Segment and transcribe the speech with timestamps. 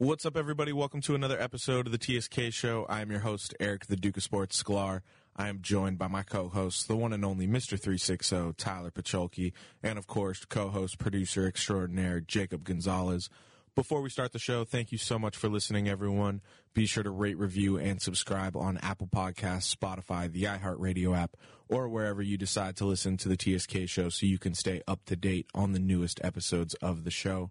[0.00, 0.72] What's up, everybody?
[0.72, 2.86] Welcome to another episode of the TSK Show.
[2.88, 5.00] I am your host, Eric, the Duke of Sports Sklar.
[5.34, 7.70] I am joined by my co-host, the one and only Mr.
[7.70, 13.28] 360, Tyler Pacholke, and of course, co-host, producer extraordinaire, Jacob Gonzalez.
[13.74, 16.42] Before we start the show, thank you so much for listening, everyone.
[16.74, 21.36] Be sure to rate, review, and subscribe on Apple Podcasts, Spotify, the iHeartRadio app,
[21.68, 25.04] or wherever you decide to listen to the TSK Show so you can stay up
[25.06, 27.50] to date on the newest episodes of the show.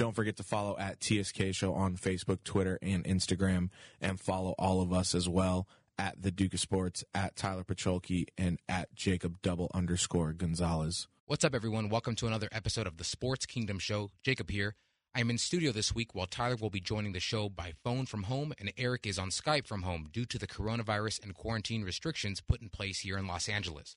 [0.00, 3.68] Don't forget to follow at TSK Show on Facebook, Twitter, and Instagram,
[4.00, 8.24] and follow all of us as well at the Duke of Sports, at Tyler Pacholke,
[8.38, 11.06] and at Jacob double underscore Gonzalez.
[11.26, 11.90] What's up, everyone?
[11.90, 14.10] Welcome to another episode of the Sports Kingdom Show.
[14.22, 14.74] Jacob here.
[15.14, 18.06] I am in studio this week while Tyler will be joining the show by phone
[18.06, 21.84] from home, and Eric is on Skype from home due to the coronavirus and quarantine
[21.84, 23.96] restrictions put in place here in Los Angeles.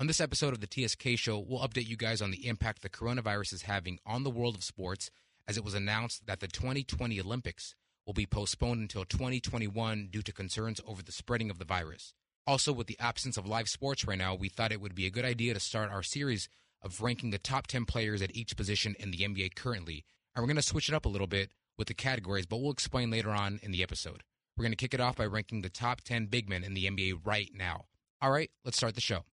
[0.00, 2.88] On this episode of the TSK Show, we'll update you guys on the impact the
[2.88, 5.10] coronavirus is having on the world of sports
[5.48, 7.74] as it was announced that the 2020 Olympics
[8.06, 12.12] will be postponed until 2021 due to concerns over the spreading of the virus.
[12.46, 15.10] Also, with the absence of live sports right now, we thought it would be a
[15.10, 16.48] good idea to start our series
[16.82, 20.04] of ranking the top 10 players at each position in the NBA currently.
[20.34, 22.72] And we're going to switch it up a little bit with the categories, but we'll
[22.72, 24.22] explain later on in the episode.
[24.56, 26.86] We're going to kick it off by ranking the top 10 big men in the
[26.86, 27.86] NBA right now.
[28.20, 29.24] All right, let's start the show.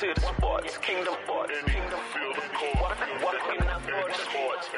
[0.00, 1.14] To the sports kingdom.
[1.24, 2.00] Sports kingdom.
[2.80, 4.68] Welcome, welcome you to the sports.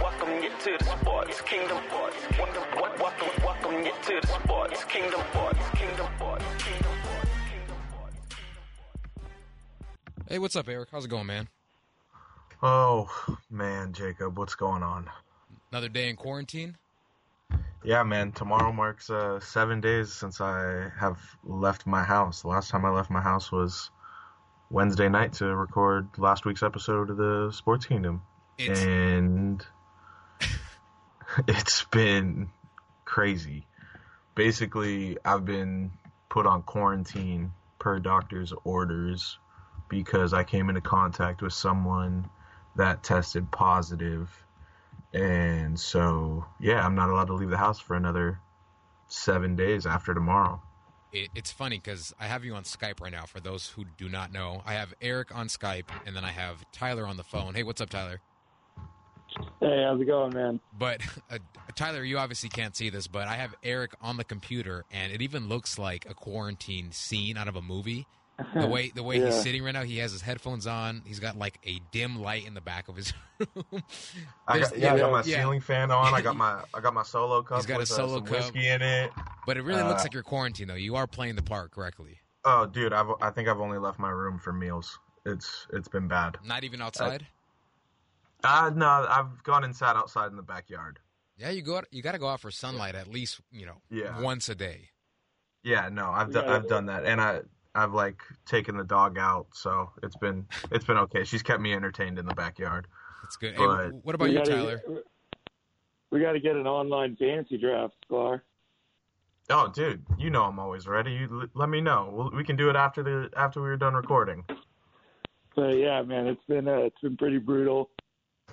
[0.00, 1.78] Welcome you to the sports kingdom.
[1.86, 2.64] Sports kingdom.
[2.74, 5.20] Welcome, welcome you to the sports kingdom.
[5.30, 6.08] Sports kingdom.
[6.16, 6.94] Sports kingdom.
[7.06, 7.78] Sports kingdom.
[7.92, 8.56] Sports kingdom.
[10.28, 10.88] Hey, what's up, Eric?
[10.90, 11.48] How's it going, man?
[12.60, 13.08] Oh
[13.48, 15.08] man, Jacob, what's going on?
[15.70, 16.76] Another day in quarantine?
[17.84, 22.42] Yeah, man, tomorrow marks uh, seven days since I have left my house.
[22.42, 23.90] The last time I left my house was
[24.70, 28.22] Wednesday night to record last week's episode of the Sports Kingdom,
[28.58, 29.64] It's and
[31.48, 32.50] it's been
[33.04, 33.66] crazy.
[34.34, 35.92] Basically, I've been
[36.28, 39.38] put on quarantine per doctor's orders
[39.88, 42.28] because I came into contact with someone
[42.76, 44.30] that tested positive
[45.12, 48.40] and so, yeah, I'm not allowed to leave the house for another
[49.08, 50.60] seven days after tomorrow.
[51.12, 53.24] it, it's funny because I have you on Skype right now.
[53.24, 56.64] For those who do not know, I have Eric on Skype, and then I have
[56.72, 57.54] Tyler on the phone.
[57.54, 58.20] Hey, what's up, Tyler?
[59.60, 60.60] Hey, how's it going, man?
[60.76, 61.38] But uh,
[61.74, 65.22] Tyler, you obviously can't see this, but I have Eric on the computer, and it
[65.22, 68.06] even looks like a quarantine scene out of a movie.
[68.54, 71.02] The way the way he's sitting right now, he has his headphones on.
[71.04, 73.82] He's got like a dim light in the back of his room.
[74.46, 75.38] I got, yeah, I got my yeah.
[75.40, 76.14] ceiling fan on.
[76.14, 77.58] I got my I got my solo cup.
[77.58, 78.36] He's got a with, uh, solo some cup.
[78.36, 79.10] whiskey in it.
[79.46, 80.74] But it really looks Uh, like you're quarantined, though.
[80.74, 82.18] You are playing the part correctly.
[82.44, 84.98] Oh, dude, I've, I think I've only left my room for meals.
[85.26, 86.36] It's it's been bad.
[86.44, 87.26] Not even outside.
[88.44, 91.00] Uh, no, I've gone inside outside in the backyard.
[91.36, 91.78] yeah, you go.
[91.78, 94.20] Out, you got to go out for sunlight at least, you know, Yeah.
[94.20, 94.90] once a day.
[95.64, 96.54] Yeah, no, I've done Yeah.
[96.54, 97.40] I've done that, and I
[97.74, 101.24] I've like taken the dog out, so it's been it's been okay.
[101.24, 102.86] She's kept me entertained in the backyard.
[103.24, 103.54] It's good.
[103.54, 104.82] Hey, what about you, gotta Tyler?
[106.10, 108.40] we got to get an online fantasy draft, Sklar.
[109.50, 111.12] Oh, dude, you know I'm always ready.
[111.12, 112.10] You l- let me know.
[112.12, 114.44] We'll, we can do it after the after we were done recording.
[115.56, 117.90] But yeah, man, it's been uh, it's been pretty brutal.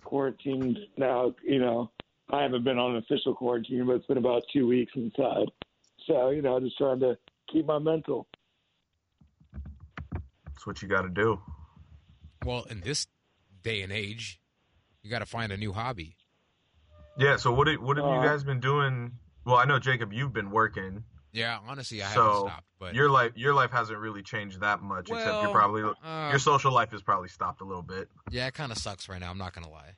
[0.03, 1.91] Quarantined now, you know.
[2.31, 5.51] I haven't been on an official quarantine, but it's been about two weeks inside.
[6.07, 7.17] So you know, just trying to
[7.51, 8.27] keep my mental.
[10.65, 11.39] That's what you got to do.
[12.43, 13.05] Well, in this
[13.63, 14.39] day and age,
[15.03, 16.17] you got to find a new hobby.
[17.19, 17.37] Yeah.
[17.37, 19.11] So what have, what have Uh, you guys been doing?
[19.45, 22.63] Well, I know Jacob, you've been working, Yeah, honestly, I haven't so stopped.
[22.79, 26.29] But your life your life hasn't really changed that much, except Well, you're probably uh,
[26.31, 28.09] your social life has probably stopped a little bit.
[28.31, 29.29] yeah, it kind of sucks right now.
[29.29, 29.91] I'm not gonna lie.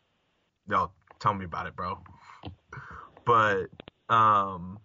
[0.69, 1.97] Yo, tell me about it, bro.
[3.25, 3.68] But
[4.09, 4.80] um,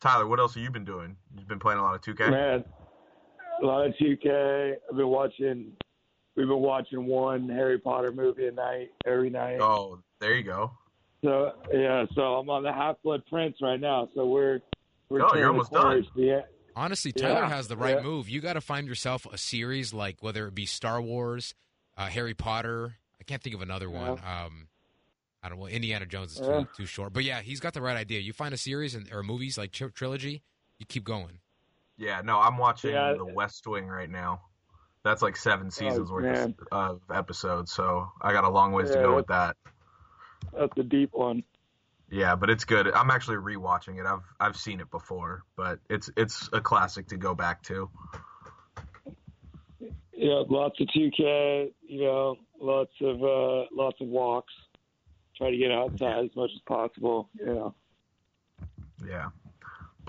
[0.00, 1.16] Tyler, what else have you been doing?
[1.38, 2.30] You've been playing a lot of 2K.
[2.30, 2.64] Man,
[3.62, 4.72] a lot of 2K.
[4.90, 5.72] I've been watching.
[6.36, 9.58] We've been watching one Harry Potter movie a night every night.
[9.60, 10.72] Oh, there you go.
[11.22, 14.08] So yeah, so I'm on the Half Blood Prince right now.
[14.14, 14.60] So we're
[15.08, 16.04] we're Oh, you're almost corner done.
[16.04, 16.44] to the end.
[16.76, 18.02] Honestly, Yeah, Tyler has the right yeah.
[18.02, 18.28] move.
[18.28, 21.54] You got to find yourself a series like whether it be Star Wars,
[21.98, 22.94] uh, Harry Potter.
[23.20, 24.12] I can't think of another one.
[24.24, 24.68] Um,
[25.42, 25.66] I don't know.
[25.66, 26.64] Indiana Jones is too, Yeah.
[26.76, 27.12] too short.
[27.12, 28.20] But yeah, he's got the right idea.
[28.20, 30.42] You find a series and, or movies like tri- trilogy,
[30.78, 31.40] you keep going.
[32.00, 33.12] Yeah, no, I'm watching Yeah.
[33.12, 34.40] The West Wing right now.
[35.04, 36.54] That's like seven seasons worth man.
[36.72, 39.56] of, episodes, so I got a long ways to go with that.
[40.52, 41.42] that's a deep one.
[42.10, 42.90] Yeah, but it's good.
[42.90, 44.06] I'm actually rewatching it.
[44.06, 47.88] I've I've seen it before, but it's it's a classic to go back to.
[50.12, 51.72] Yeah, lots of 2K.
[51.82, 54.52] You know, lots of uh, lots of walks.
[55.36, 57.28] Try to get outside as much as possible.
[57.38, 57.74] You know.
[59.06, 59.28] Yeah.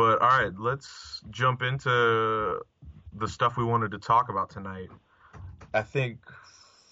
[0.01, 2.59] But all right, let's jump into
[3.13, 4.89] the stuff we wanted to talk about tonight.
[5.75, 6.17] I think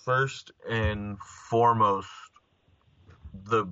[0.06, 2.08] first and foremost,
[3.34, 3.66] the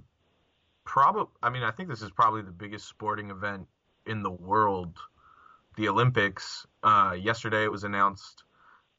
[0.86, 3.68] probably, I mean, I think this is probably the biggest sporting event
[4.08, 4.98] in the world,
[5.76, 6.66] the Olympics.
[6.82, 8.44] Uh, yesterday it was announced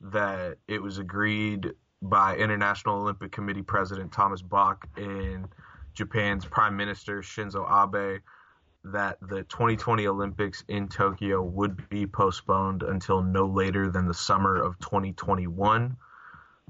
[0.00, 5.48] that it was agreed by International Olympic Committee President Thomas Bach and
[5.94, 8.20] Japan's Prime Minister Shinzo Abe
[8.84, 14.56] that the 2020 Olympics in Tokyo would be postponed until no later than the summer
[14.56, 15.96] of 2021.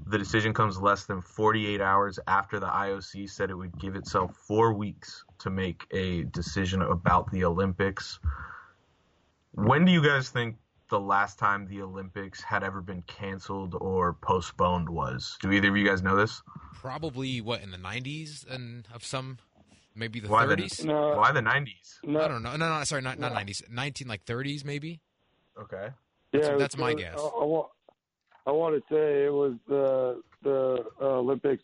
[0.07, 4.35] The decision comes less than 48 hours after the IOC said it would give itself
[4.35, 8.19] four weeks to make a decision about the Olympics.
[9.51, 10.55] When do you guys think
[10.89, 15.37] the last time the Olympics had ever been canceled or postponed was?
[15.41, 16.41] Do either of you guys know this?
[16.73, 19.37] Probably what in the '90s and of some,
[19.99, 20.85] maybe the Why the- 30s.
[20.85, 21.99] No, Why the 90s?
[22.03, 22.55] no, I don't know.
[22.55, 23.39] No, no, sorry, not not No.
[23.39, 23.69] '90s.
[23.69, 25.01] 19 like 30s maybe.
[25.59, 25.89] Okay.
[26.31, 27.19] Yeah, That's- was my guess.
[27.19, 27.67] I, I, want,
[28.47, 31.63] I want to say it was the the uh, Olympics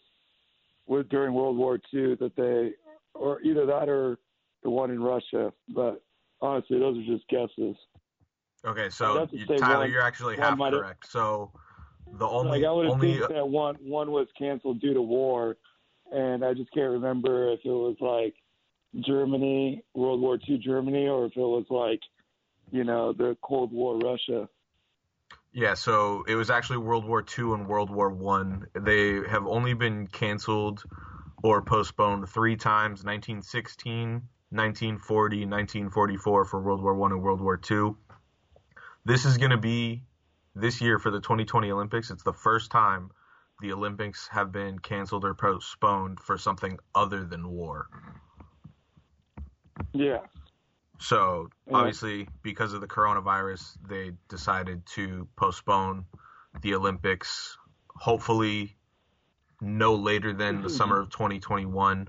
[0.86, 2.74] was during World War II that they,
[3.14, 4.20] or either that or
[4.64, 5.54] the one in Russia.
[5.70, 6.04] But
[6.42, 7.76] honestly, those are just guesses.
[8.66, 11.10] Okay, so you, Tyler, one- you're actually half correct.
[11.10, 11.52] So
[12.20, 15.02] the only like I would have only think that one one was canceled due to
[15.02, 15.58] war,
[16.12, 18.36] and I just can't remember if it was like
[19.06, 22.00] Germany, World War II Germany, or if it was like,
[22.72, 24.48] you know, the Cold War Russia.
[25.52, 28.68] Yeah, so it was actually World War II and World War One.
[28.74, 30.84] They have only been canceled
[31.44, 37.98] or postponed three times: 1916, 1940, 1944 for World War One and World War Two.
[39.06, 40.04] This is going to be
[40.56, 42.12] this year for the 2020 Olympics.
[42.12, 43.12] It's the first time
[43.66, 47.88] the Olympics have been canceled or postponed for something other than war.
[49.92, 50.20] Yeah.
[51.00, 51.78] So Yeah.
[51.78, 56.06] obviously, because of the coronavirus, they decided to postpone
[56.62, 57.58] the Olympics.
[57.96, 58.78] Hopefully,
[59.62, 62.08] no later than the summer of 2021.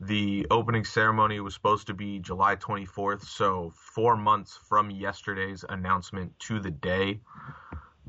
[0.00, 6.38] The opening ceremony was supposed to be July 24th, so four months from yesterday's announcement
[6.40, 7.20] to the day.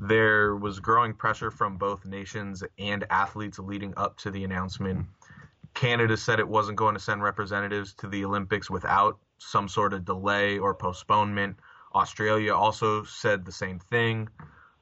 [0.02, 5.00] There was growing pressure from both nations and athletes leading up to the announcement.
[5.00, 5.32] Hmm.
[5.74, 10.06] Canada said it wasn't going to send representatives to the Olympics without some sort of
[10.06, 11.56] delay or postponement.
[11.94, 14.30] Australia also said the same thing.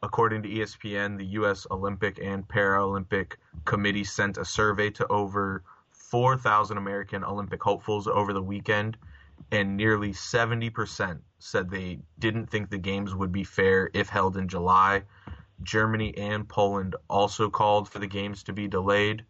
[0.04, 1.66] According to ESPN, the U.S.
[1.68, 3.34] Olympic and Paralympic
[3.64, 8.96] Committee sent a survey to over 4,000 American Olympic hopefuls over the weekend,
[9.50, 14.48] and nearly 70% said they didn't think the games would be fair if held in
[14.48, 15.02] July.
[15.62, 19.24] Germany and Poland also called for the games to be delayed.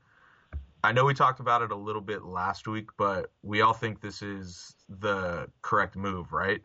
[0.84, 4.00] I know we talked about it a little bit last week, but we all think
[4.00, 6.62] this is the correct move, right?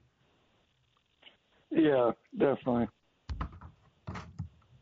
[1.71, 2.87] Yeah, definitely.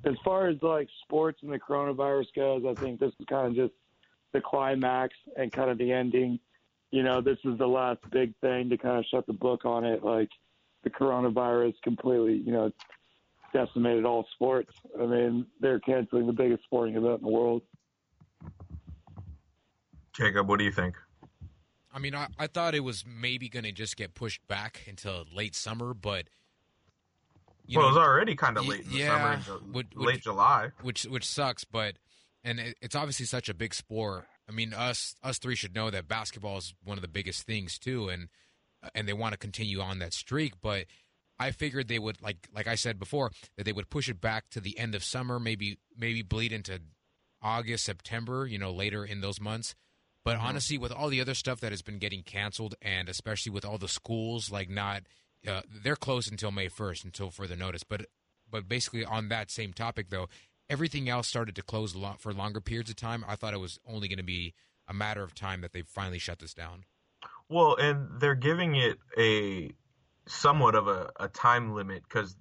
[0.04, 3.56] As far as like sports and the coronavirus goes, I think this is kind of
[3.56, 3.74] just
[4.34, 6.40] the climax and kind of the ending.
[6.90, 9.86] You know, this is the last big thing to kind of shut the book on
[9.86, 10.04] it.
[10.04, 10.30] Like
[10.84, 12.72] the coronavirus completely, you know,
[13.54, 14.72] decimated all sports.
[15.00, 17.62] I mean, they're canceling the biggest sporting event in the world.
[20.14, 20.96] Jacob, what do you think?
[21.94, 25.26] I mean, I, I thought it was maybe going to just get pushed back until
[25.34, 26.26] late summer, but
[27.66, 29.42] you well, know, it was already kind of y- late in the yeah, summer, in
[29.42, 30.70] Ju- would- would- late July.
[30.82, 31.64] which which sucks.
[31.64, 31.96] But
[32.44, 34.26] and it, it's obviously such a big sport.
[34.48, 37.78] I mean, us us three should know that basketball is one of the biggest things
[37.78, 38.30] too, and
[38.96, 40.54] and they want to continue on that streak.
[40.62, 40.86] But
[41.40, 44.50] I figured they would like like I said before that they would push it back
[44.52, 46.82] to the end of summer, maybe maybe bleed into
[47.42, 49.76] August, September, you know, later in those months.
[50.24, 53.66] But honestly, with all the other stuff that has been getting canceled, and especially with
[53.66, 55.04] all the schools like not,
[55.48, 57.84] uh, they're closed until May first, until further notice.
[57.84, 58.06] But
[58.50, 60.28] but basically on that same topic though,
[60.70, 63.26] everything else started to close lo- for longer periods of time.
[63.28, 64.54] I thought it was only going to be
[64.88, 66.86] a matter of time that they finally shut this down.
[67.52, 69.72] Well, and they're giving it a
[70.26, 72.34] somewhat of a, a time limit because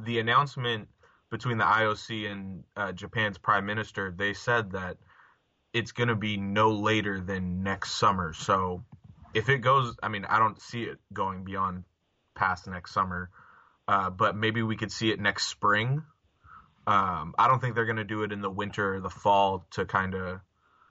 [0.00, 0.88] the announcement
[1.30, 4.96] between the IOC and uh, Japan's prime minister, they said that
[5.72, 8.32] it's going to be no later than next summer.
[8.32, 8.84] So
[9.32, 11.84] if it goes, I mean, I don't see it going beyond
[12.34, 13.30] past next summer,
[13.86, 16.02] uh, but maybe we could see it next spring.
[16.88, 19.68] Um, I don't think they're going to do it in the winter or the fall
[19.70, 20.40] to kind of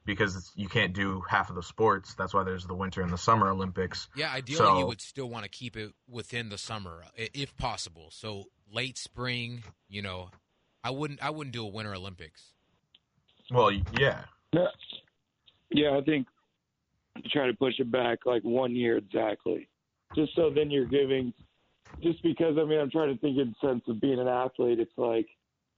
[0.05, 2.15] because you can't do half of the sports.
[2.15, 4.07] That's why there's the winter and the summer Olympics.
[4.15, 8.09] Yeah, ideally So- you would still want to keep it within the summer if possible.
[8.11, 10.29] So late spring, you know,
[10.83, 12.53] I wouldn't I wouldn't do a winter Olympics.
[13.51, 14.23] Well, yeah,
[15.69, 16.27] Yeah, I think
[17.31, 19.67] try to push it back like one year exactly,
[20.15, 21.33] just so then you're giving.
[22.01, 24.79] Just because I mean, I'm trying to think in the sense of being an athlete.
[24.79, 25.27] It's like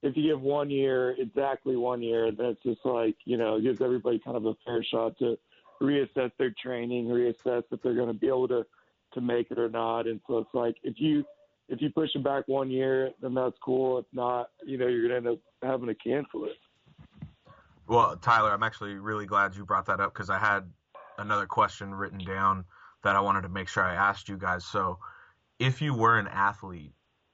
[0.04, 3.64] if you give one year, exactly one year, then it's just like you know, it
[3.64, 5.38] gives everybody kind of a fair shot to
[5.82, 8.66] reassess their training, reassess if they're going to be able to
[9.14, 10.08] to make it or not.
[10.08, 11.24] And so it's like if you
[11.70, 14.00] if you push it back one year, then that's cool.
[14.00, 16.58] If not, you know, you're going to end up having to cancel it.
[17.88, 20.70] Well, Tyler, I'm actually really glad you brought that up because I had
[21.18, 22.66] another question written down
[23.04, 24.66] that I wanted to make sure I asked you guys.
[24.66, 25.00] So,
[25.60, 26.94] if you were an athlete,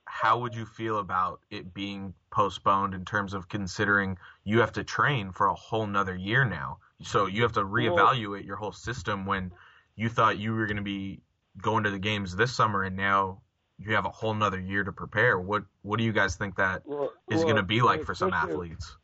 [0.10, 4.84] how would you feel about it being postponed in terms of considering you have to
[4.84, 6.80] train for a whole nother year now?
[7.04, 9.52] So, you have to reevaluate your whole system when
[9.96, 11.22] you thought you were going to be
[11.62, 13.42] going to the games this summer and now
[13.78, 15.40] you have a whole nother year to prepare.
[15.40, 18.16] What what do you guys think that Well, is well, going to be like for
[18.16, 18.98] some athletes?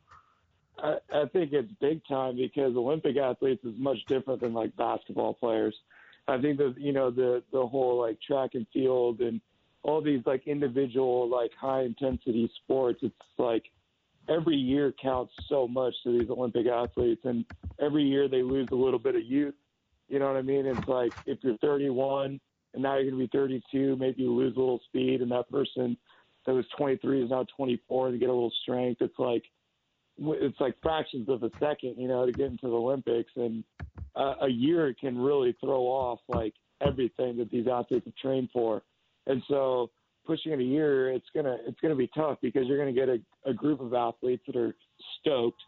[0.78, 5.34] I, I think it's big time because Olympic athletes is much different than like basketball
[5.34, 5.74] players.
[6.28, 9.40] I think that you know the the whole like track and field and
[9.82, 13.00] all these like individual like high intensity sports.
[13.02, 13.64] It's like
[14.28, 17.44] every year counts so much to these Olympic athletes, and
[17.80, 19.54] every year they lose a little bit of youth.
[20.08, 20.66] You know what I mean?
[20.66, 22.40] It's like if you're 31
[22.74, 25.50] and now you're going to be 32, maybe you lose a little speed, and that
[25.50, 25.96] person
[26.46, 29.00] that was 23 is now 24 and get a little strength.
[29.00, 29.42] It's like
[30.18, 33.64] it's like fractions of a second, you know, to get into the Olympics, and
[34.14, 38.82] uh, a year can really throw off like everything that these athletes have trained for,
[39.26, 39.90] and so
[40.26, 43.18] pushing it a year, it's gonna it's gonna be tough because you're gonna get a,
[43.44, 44.74] a group of athletes that are
[45.20, 45.60] stoked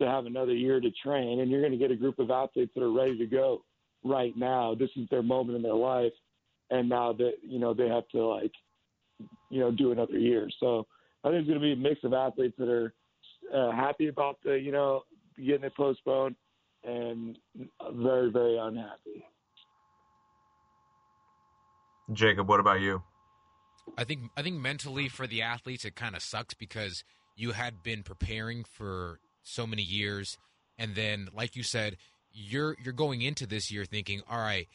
[0.00, 2.82] to have another year to train, and you're gonna get a group of athletes that
[2.82, 3.62] are ready to go
[4.04, 4.74] right now.
[4.74, 6.12] This is their moment in their life,
[6.70, 8.52] and now that you know they have to like,
[9.50, 10.48] you know, do another year.
[10.60, 10.86] So
[11.24, 12.94] I think it's gonna be a mix of athletes that are
[13.54, 15.02] uh, happy about the you know
[15.36, 16.36] getting it postponed
[16.84, 17.38] and
[17.92, 19.24] very very unhappy.
[22.12, 23.02] Jacob, what about you?
[23.96, 27.04] I think I think mentally for the athletes it kind of sucks because
[27.36, 30.38] you had been preparing for so many years
[30.76, 31.96] and then like you said
[32.32, 34.66] you're you're going into this year thinking all right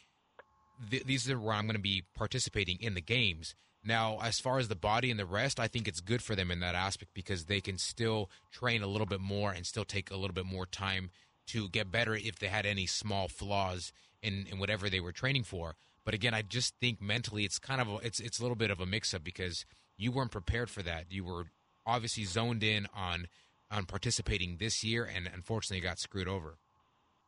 [0.90, 3.56] th- these are where I'm going to be participating in the games.
[3.84, 6.52] Now, as far as the body and the rest, I think it's good for them
[6.52, 10.12] in that aspect because they can still train a little bit more and still take
[10.12, 11.10] a little bit more time
[11.48, 15.44] to get better if they had any small flaws in, in whatever they were training
[15.44, 15.76] for.
[16.04, 18.72] But again, I just think mentally it's kind of a, it's it's a little bit
[18.72, 19.66] of a mix up because
[19.98, 21.06] you weren't prepared for that.
[21.10, 21.46] You were
[21.86, 23.28] obviously zoned in on
[23.70, 26.58] on participating this year, and unfortunately got screwed over.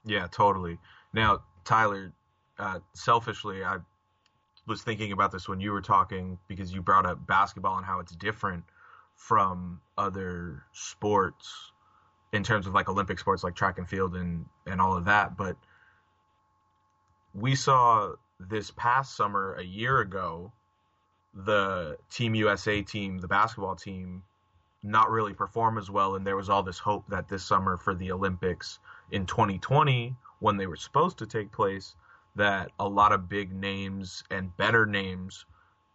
[0.06, 0.77] Yeah, totally.
[1.13, 2.12] Now, Tyler,
[2.60, 3.77] uh, selfishly, I
[4.68, 8.00] was thinking about this when you were talking because you brought up basketball and how
[8.00, 8.63] it's different
[9.15, 11.72] from other sports
[12.34, 15.38] in terms of like Olympic sports like track and field and, and all of that.
[15.38, 15.56] But
[17.34, 18.13] we saw
[18.50, 20.51] this past summer, a year ago,
[21.33, 24.23] the Team USA team, the basketball team,
[24.83, 26.15] not really perform as well.
[26.15, 28.79] And there was all this hope that this summer for the Olympics
[29.12, 31.95] in 2020, when they were supposed to take place,
[32.35, 35.45] that a lot of big names and better names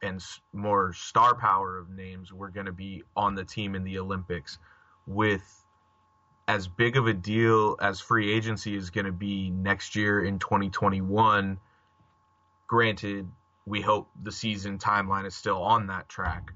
[0.03, 3.99] and more star power of names were going to be on the team in the
[3.99, 4.59] Olympics
[5.07, 5.65] with
[6.47, 10.39] as big of a deal as free agency is going to be next year in
[10.39, 11.59] 2021
[12.69, 13.27] granted
[13.67, 16.53] we hope the season timeline is still on that track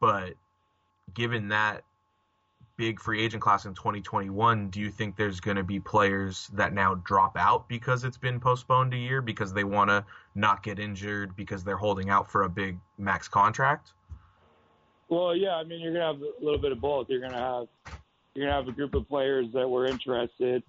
[0.00, 0.34] but
[1.14, 1.84] given that
[2.76, 6.72] big free agent class in 2021, do you think there's going to be players that
[6.72, 10.04] now drop out because it's been postponed a year because they want to
[10.34, 13.92] not get injured because they're holding out for a big max contract?
[15.08, 17.08] Well, yeah, I mean, you're gonna have a little bit of both.
[17.08, 17.68] You're gonna have
[18.34, 20.64] you're gonna have a group of players that were interested,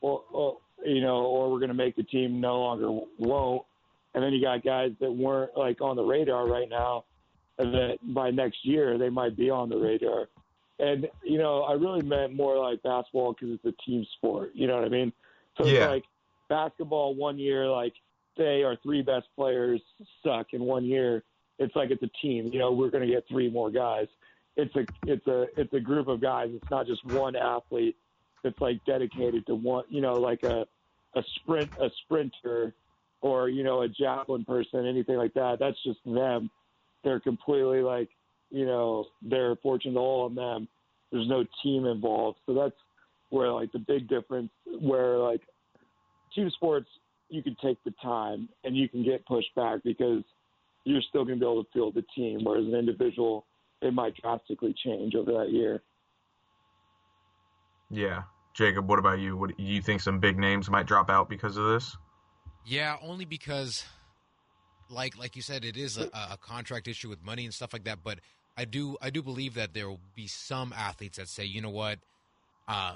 [0.00, 3.62] or, or you know, or we're gonna make the team no longer won't,
[4.14, 7.04] and then you got guys that weren't like on the radar right now,
[7.58, 10.28] and that by next year they might be on the radar.
[10.78, 14.50] And you know, I really meant more like basketball because it's a team sport.
[14.54, 15.12] You know what I mean?
[15.56, 15.72] So Yeah.
[15.72, 16.04] it's like
[16.48, 17.94] basketball one year, like
[18.36, 19.80] say our three best players
[20.24, 21.22] suck in one year.
[21.58, 22.50] It's like it's a team.
[22.52, 24.08] You know, we're going to get three more guys.
[24.56, 26.50] It's a it's a it's a group of guys.
[26.52, 27.96] It's not just one athlete
[28.42, 29.84] that's like dedicated to one.
[29.88, 30.66] You know, like a
[31.14, 32.74] a sprint a sprinter
[33.22, 35.56] or you know a javelin person, anything like that.
[35.58, 36.50] That's just them.
[37.02, 38.10] They're completely like
[38.50, 40.68] you know they're fortune to all of them.
[41.10, 42.76] There's no team involved, so that's
[43.30, 44.50] where like the big difference
[44.80, 45.40] where like
[46.34, 46.88] team sports
[47.30, 50.22] you can take the time and you can get pushed back because
[50.84, 53.46] you're still going to be able to field the team, whereas an individual
[53.80, 55.82] it might drastically change over that year.
[57.90, 58.22] Yeah,
[58.54, 59.36] Jacob, what about you?
[59.36, 60.00] What do you think?
[60.00, 61.96] Some big names might drop out because of this?
[62.64, 63.84] Yeah, only because,
[64.88, 67.84] like like you said, it is a, a contract issue with money and stuff like
[67.84, 67.98] that.
[68.04, 68.20] But
[68.56, 71.70] I do I do believe that there will be some athletes that say, you know
[71.70, 71.98] what,
[72.68, 72.94] uh,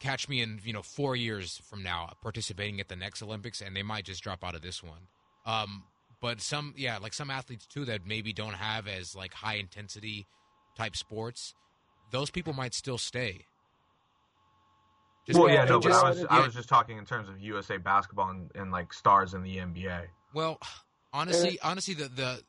[0.00, 3.74] catch me in you know four years from now participating at the next Olympics, and
[3.74, 5.08] they might just drop out of this one.
[5.46, 5.84] Um,
[6.20, 10.26] but some yeah, like some athletes too that maybe don't have as like high intensity
[10.76, 11.54] type sports,
[12.10, 13.46] those people might still stay.
[15.26, 17.40] Just well, yeah, no, but just- I was I was just talking in terms of
[17.40, 20.06] USA basketball and, and like stars in the NBA.
[20.34, 20.58] Well,
[21.12, 22.42] honestly, honestly, the the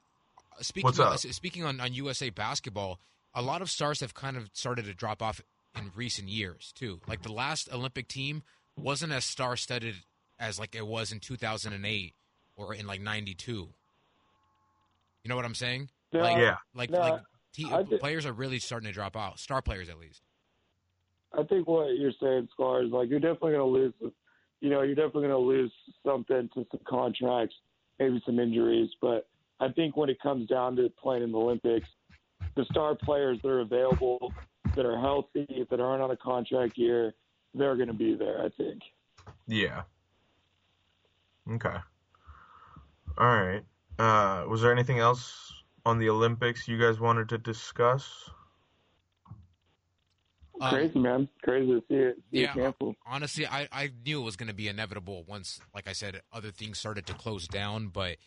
[0.62, 1.18] speaking What's up?
[1.20, 3.00] speaking on, on USA basketball,
[3.36, 5.40] a lot of stars have kind of started to drop off
[5.78, 7.00] in recent years too.
[7.08, 8.42] Like the last Olympic team
[8.76, 9.96] wasn't as star studded
[10.40, 12.14] as like it was in 2008
[12.56, 13.52] or in like 92.
[13.52, 15.90] You know what I'm saying?
[16.12, 16.58] No, Like, Yeah.
[16.74, 17.22] like No, like
[17.54, 19.40] te- I thi- players are really starting to drop out.
[19.40, 20.22] Star players, at least.
[21.34, 23.94] I think what you're saying, Sklar, is like you're definitely going to lose.
[24.62, 25.72] You know, you're definitely going to lose
[26.06, 27.56] something to some contracts,
[28.00, 28.90] maybe some injuries.
[29.02, 29.28] But
[29.60, 31.90] I think when it comes down to playing in the Olympics,
[32.56, 34.32] the star players that are available,
[34.76, 37.14] that are healthy, that aren't on a contract year,
[37.54, 38.42] they're going to be there.
[38.42, 38.82] I think.
[39.48, 39.84] Yeah.
[41.52, 41.76] Okay.
[43.18, 43.64] All right.
[44.00, 45.54] Uh, was there anything else
[45.86, 48.30] on the Olympics you guys wanted to discuss?
[50.62, 52.16] Um, Crazy man, crazy to see it.
[52.32, 52.54] See Yeah.
[52.56, 56.22] it honestly, I, I knew it was going to be inevitable once, like I said,
[56.32, 57.88] other things started to close down.
[57.88, 58.18] But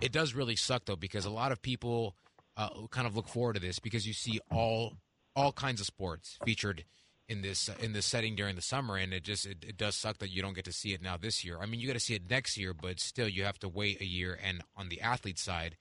[0.00, 2.14] it does really suck though because a lot of people
[2.56, 4.94] uh, kind of look forward to this because you see all
[5.34, 6.84] all kinds of sports featured
[7.28, 10.18] in this in this setting during the summer, and it just it, it does suck
[10.18, 11.58] that you don't get to see it now this year.
[11.60, 14.00] I mean, you got to see it next year, but still, you have to wait
[14.00, 14.38] a year.
[14.42, 15.76] And on the athlete side,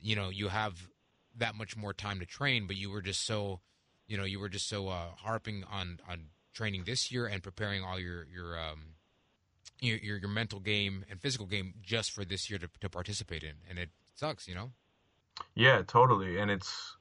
[0.00, 0.88] you know, you have
[1.36, 3.60] that much more time to train, but you were just so
[4.06, 7.84] you know you were just so uh, harping on on training this year and preparing
[7.84, 8.94] all your your um
[9.80, 13.42] your your, your mental game and physical game just for this year to, to participate
[13.42, 14.70] in and it sucks you know
[15.54, 16.38] Yeah, totally.
[16.38, 16.96] And it's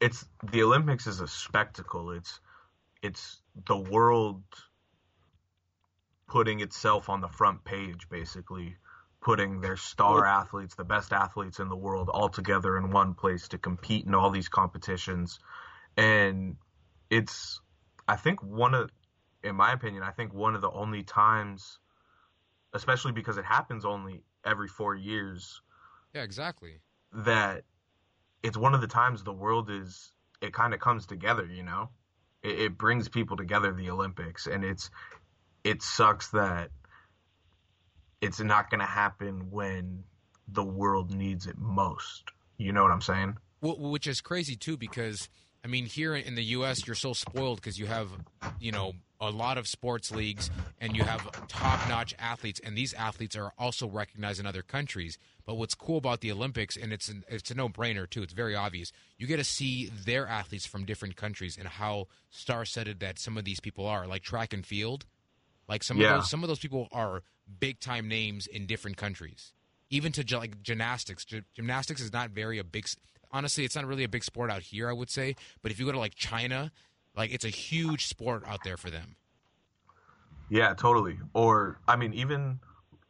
[0.00, 2.10] it's the Olympics is a spectacle.
[2.10, 2.40] It's
[3.02, 4.42] it's the world
[6.26, 8.76] putting itself on the front page basically,
[9.20, 13.48] putting their star athletes, the best athletes in the world all together in one place
[13.48, 15.38] to compete in all these competitions.
[15.98, 16.56] And
[17.10, 17.60] it's
[18.06, 18.90] I think one of
[19.42, 21.80] in my opinion, I think one of the only times
[22.72, 25.60] especially because it happens only every 4 years.
[26.14, 26.80] Yeah exactly.
[27.12, 27.64] That
[28.42, 31.90] it's one of the times the world is it kind of comes together you know?
[32.42, 34.90] It, it brings people together the olympics and it's
[35.64, 36.70] it sucks that
[38.20, 40.04] it's not going to happen when
[40.48, 42.30] the world needs it most.
[42.56, 43.36] You know what i'm saying?
[43.60, 45.28] Wh- which is crazy too because
[45.68, 46.86] I mean here in the U.S.
[46.86, 48.08] you're so spoiled because you have
[48.58, 50.48] you know a lot of sports leagues
[50.80, 55.18] and you have top-notch athletes and these athletes are also recognized in other countries.
[55.44, 58.22] But what's cool about the Olympics and it's an, it's a no-brainer too.
[58.22, 58.92] It's very obvious.
[59.18, 63.44] You get to see their athletes from different countries and how star-studded that some of
[63.44, 65.04] these people are, like track and field.
[65.68, 66.14] Like some Yeah.
[66.14, 67.22] of those some of those people are
[67.60, 69.52] big-time names in different countries
[69.90, 71.24] even to like gymnastics.
[71.26, 72.86] Gy- gymnastics is not very a big.
[73.30, 74.88] S- Honestly, it's not really a big sport out here.
[74.88, 76.70] I would say, but if you go to like China,
[77.16, 79.16] like it's a huge sport out there for them.
[80.50, 82.58] yeah totally or i mean even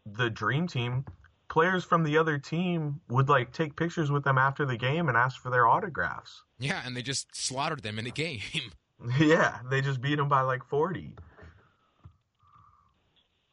[0.05, 1.05] the dream team
[1.49, 5.17] players from the other team would like take pictures with them after the game and
[5.17, 8.41] ask for their autographs Yeah, and they just slaughtered them in a game.
[9.21, 11.15] yeah they just beat them by like 40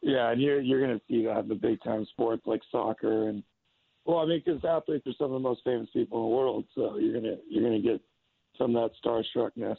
[0.02, 3.30] Yeah, and you're you're going to see that in the big time sports like soccer
[3.30, 3.44] and
[4.06, 6.66] well, I mean, because athletes are some of the most famous people in the world,
[6.76, 8.02] so you're gonna you're gonna get
[8.58, 9.78] some of that starstruckness.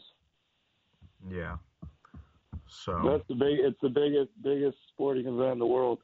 [1.31, 1.57] yeah
[2.69, 3.59] so That's the big.
[3.61, 6.01] It's the biggest biggest sporting event in the world.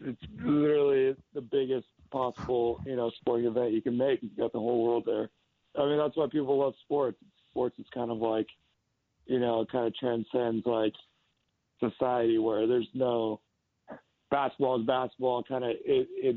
[0.00, 4.22] It's literally the biggest possible you know sporting event you can make.
[4.22, 5.30] You've got the whole world there.
[5.78, 7.18] I mean, that's why people love sports.
[7.50, 8.46] Sports is kind of like,
[9.26, 10.94] you know, it kind of transcends like
[11.78, 13.40] society where there's no
[14.30, 15.42] basketball is basketball.
[15.42, 16.36] Kind of it it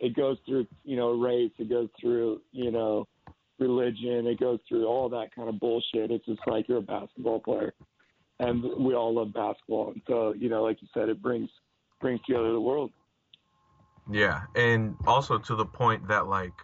[0.00, 1.52] it goes through you know race.
[1.58, 3.06] It goes through you know
[3.58, 4.26] religion.
[4.26, 6.10] It goes through all that kind of bullshit.
[6.10, 7.74] It's just like you're a basketball player
[8.40, 9.92] and we all love basketball.
[9.92, 11.50] And so, you know, like you said, it brings
[12.00, 12.92] brings together the world.
[14.10, 16.54] Yeah, and also to the point that like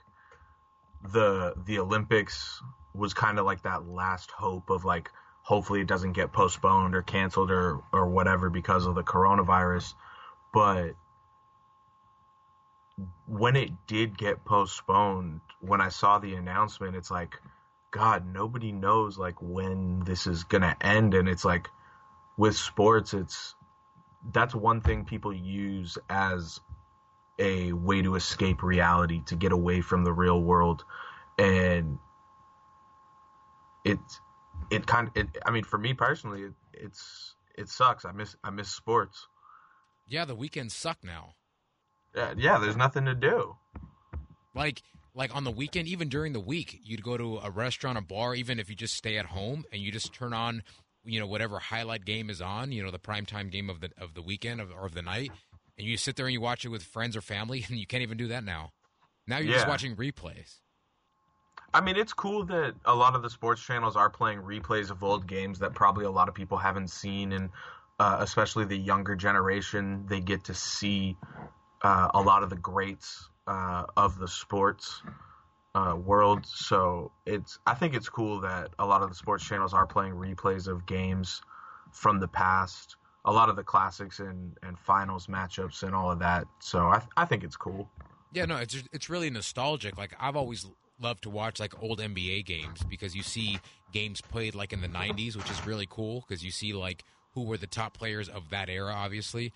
[1.13, 2.63] the the Olympics
[2.95, 5.11] was kind of like that last hope of like
[5.43, 9.93] hopefully it doesn't get postponed or canceled or or whatever because of the coronavirus.
[10.53, 10.93] But
[13.27, 17.41] when it did get postponed, when I saw the announcement, it's like,
[17.91, 21.69] God, nobody knows like when this is gonna end, and it's like
[22.37, 23.55] with sports, it's
[24.33, 26.61] that's one thing people use as
[27.39, 30.85] a way to escape reality, to get away from the real world,
[31.39, 31.99] and
[33.85, 33.99] it
[34.71, 38.05] it kind of, it, I mean, for me personally, it, it's it sucks.
[38.05, 39.29] I miss I miss sports.
[40.07, 41.35] Yeah, the weekends suck now.
[42.15, 42.59] Yeah, yeah.
[42.59, 43.57] There's nothing to do.
[44.55, 44.83] Like
[45.15, 48.35] like on the weekend, even during the week, you'd go to a restaurant, a bar,
[48.35, 50.63] even if you just stay at home and you just turn on,
[51.05, 54.15] you know, whatever highlight game is on, you know, the primetime game of the of
[54.15, 55.31] the weekend of, or of the night,
[55.79, 58.03] and you sit there and you watch it with friends or family, and you can't
[58.03, 58.73] even do that now.
[59.27, 60.57] Now you're just watching replays.
[61.73, 65.03] I mean, it's cool that a lot of the sports channels are playing replays of
[65.03, 67.51] old games that probably a lot of people haven't seen, and
[67.99, 71.17] uh, especially the younger generation, they get to see
[71.85, 75.03] uh, a lot of the greats uh, of the sports
[75.75, 76.47] uh, world.
[76.47, 80.15] So it's, I think it's cool that a lot of the sports channels are playing
[80.15, 81.43] replays of games
[81.93, 86.19] from the past, a lot of the classics and, and finals matchups and all of
[86.21, 86.47] that.
[86.59, 87.89] So I, I think it's cool.
[88.33, 89.97] Yeah, no, it's it's really nostalgic.
[89.97, 90.67] Like I've always
[91.01, 93.61] loved to watch like old NBA games because you see
[93.93, 97.45] games played like in the '90s, which is really cool because you see like who
[97.45, 99.53] were the top players of that era, obviously.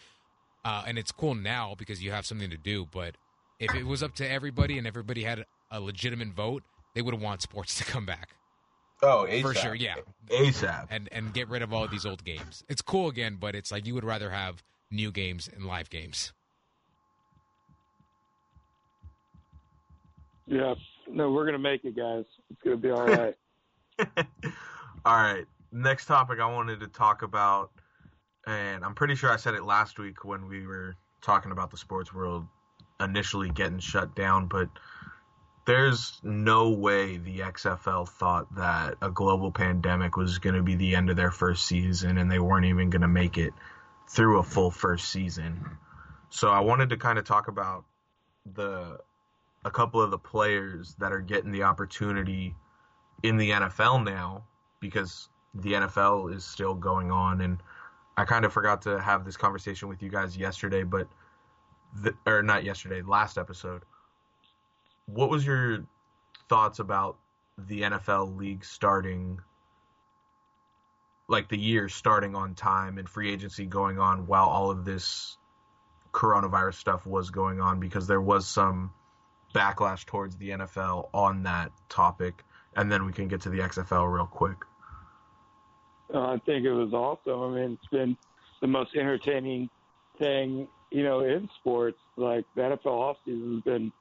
[0.64, 2.86] Uh, and it's cool now because you have something to do.
[2.90, 3.16] But
[3.58, 6.62] if it was up to everybody and everybody had a legitimate vote,
[6.94, 8.30] they would want sports to come back
[9.02, 9.74] Oh, for sure.
[9.76, 9.94] Yeah,
[10.28, 10.88] ASAP.
[10.90, 12.64] and and get rid of all of these old games.
[12.68, 16.32] It's cool again, but it's like you would rather have new games and live games.
[20.46, 20.74] Yeah.
[21.06, 22.24] No, we're gonna make it, guys.
[22.50, 23.36] It's gonna be all right.
[25.04, 25.44] All right.
[25.72, 27.70] Next topic I wanted to talk about,
[28.46, 31.76] and I'm pretty sure I said it last week when we were talking about the
[31.76, 32.46] sports world
[33.00, 34.68] initially getting shut down, but
[35.66, 40.94] there's no way the XFL thought that a global pandemic was going to be the
[40.94, 43.52] end of their first season and they weren't even going to make it
[44.08, 45.62] through a full first season.
[46.30, 47.84] So I wanted to kind of talk about
[48.54, 48.98] the
[49.64, 52.54] a couple of the players that are getting the opportunity
[53.22, 54.44] in the NFL now
[54.80, 57.58] because the NFL is still going on and
[58.18, 61.06] I kind of forgot to have this conversation with you guys yesterday but
[62.02, 63.84] the, or not yesterday last episode.
[65.06, 65.86] What was your
[66.48, 67.16] thoughts about
[67.56, 69.38] the NFL league starting
[71.28, 75.36] like the year starting on time and free agency going on while all of this
[76.12, 77.78] coronavirus stuff was going on?
[77.78, 78.90] Because there was some
[79.54, 82.44] backlash towards the NFL on that topic.
[82.74, 84.56] And then we can get to the XFL real quick.
[86.12, 87.40] Uh, I think it was awesome.
[87.40, 88.16] I mean, it's been
[88.60, 89.68] the most entertaining
[90.18, 91.98] thing, you know, in sports.
[92.16, 93.92] Like the NFL offseason has been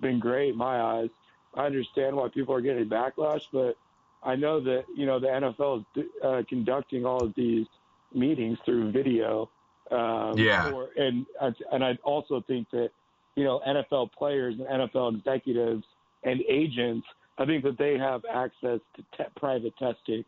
[0.00, 1.10] been great in my eyes.
[1.54, 3.76] I understand why people are getting backlash, but
[4.22, 7.66] I know that you know the NFL is uh, conducting all of these
[8.12, 9.50] meetings through video.
[9.90, 10.70] Um, Yeah.
[10.70, 11.26] For, and
[11.72, 12.90] and I also think that
[13.36, 15.84] you know NFL players and NFL executives
[16.22, 17.06] and agents,
[17.38, 20.24] I think that they have access to te- private testing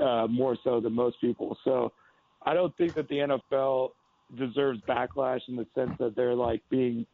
[0.00, 1.56] uh, more so than most people.
[1.64, 1.92] So
[2.42, 3.90] I don't think that the NFL
[4.36, 7.06] deserves backlash in the sense that they're like being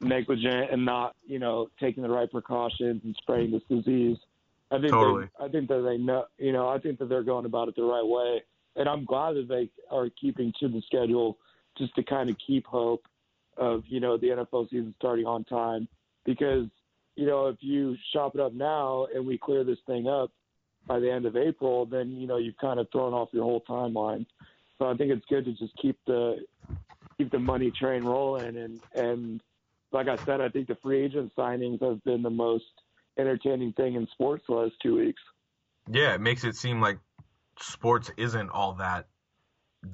[0.00, 4.16] negligent and not, you know, taking the right precautions and spreading this disease.
[4.70, 5.28] I think Totally.
[5.38, 7.82] I think that they know, you know, I think that they're going about it the
[7.82, 8.42] right way,
[8.74, 11.36] and I'm glad that they are keeping to the schedule
[11.76, 13.04] just to kind of keep hope
[13.58, 15.86] of you know the NFL season starting on time
[16.24, 16.66] because
[17.16, 20.30] you know if you shop it up now and we clear this thing up
[20.86, 23.62] by the end of April, then you know you've kind of thrown off your whole
[23.68, 24.26] timeline.
[24.78, 26.44] So I think it's good to just keep the
[27.18, 29.40] keep the money train rolling and and
[29.92, 32.64] like I said, I think the free agent signings have been the most
[33.18, 35.20] entertaining thing in sports the last two weeks.
[35.90, 36.98] Yeah, it makes it seem like
[37.60, 39.06] sports isn't all that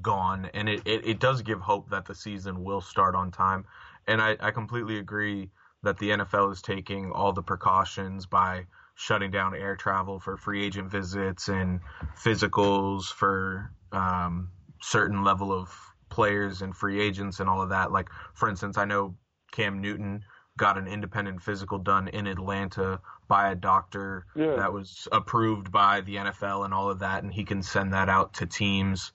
[0.02, 3.64] gone, and it, it, it does give hope that the season will start on time.
[4.06, 5.50] And I, I completely agree
[5.82, 8.66] that the NFL is taking all the precautions by
[8.98, 11.78] shutting down air travel for free agent visits and
[12.16, 14.50] physicals for um,
[14.82, 15.72] certain level of
[16.08, 17.92] players and free agents and all of that.
[17.92, 19.14] Like, for instance, I know
[19.52, 20.24] Cam Newton
[20.56, 24.56] got an independent physical done in Atlanta by a doctor Yeah.
[24.56, 28.08] that was approved by the NFL and all of that, and he can send that
[28.08, 29.12] out to teams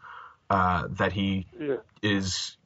[0.50, 1.78] uh, that he Yeah.
[2.02, 2.58] is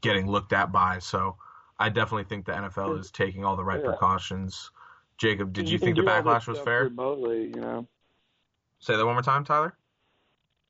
[0.00, 1.00] getting looked at by.
[1.00, 1.36] So
[1.78, 3.90] I definitely think the NFL is taking all the right Yeah.
[3.90, 4.70] precautions.
[5.18, 6.84] Jacob, did you can think the do all this backlash was fair?
[6.84, 7.86] Remotely, you know.
[8.80, 9.74] Say that one more time, Tyler.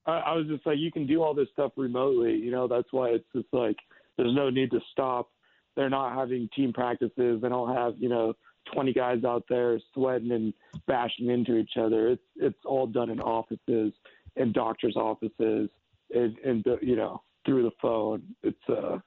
[0.07, 2.37] I, I was just like, you can do all this stuff remotely.
[2.37, 3.77] You know, that's why it's just like
[4.17, 5.31] there's no need to stop.
[5.75, 7.41] They're not having team practices.
[7.43, 8.35] They don't have you know
[8.73, 10.55] 20 guys out there sweating and
[10.87, 12.09] bashing into each other.
[12.11, 13.93] It's it's all done in offices,
[14.37, 15.69] in doctors' offices,
[16.15, 18.23] and, and you know through the phone.
[18.43, 18.99] It's uh,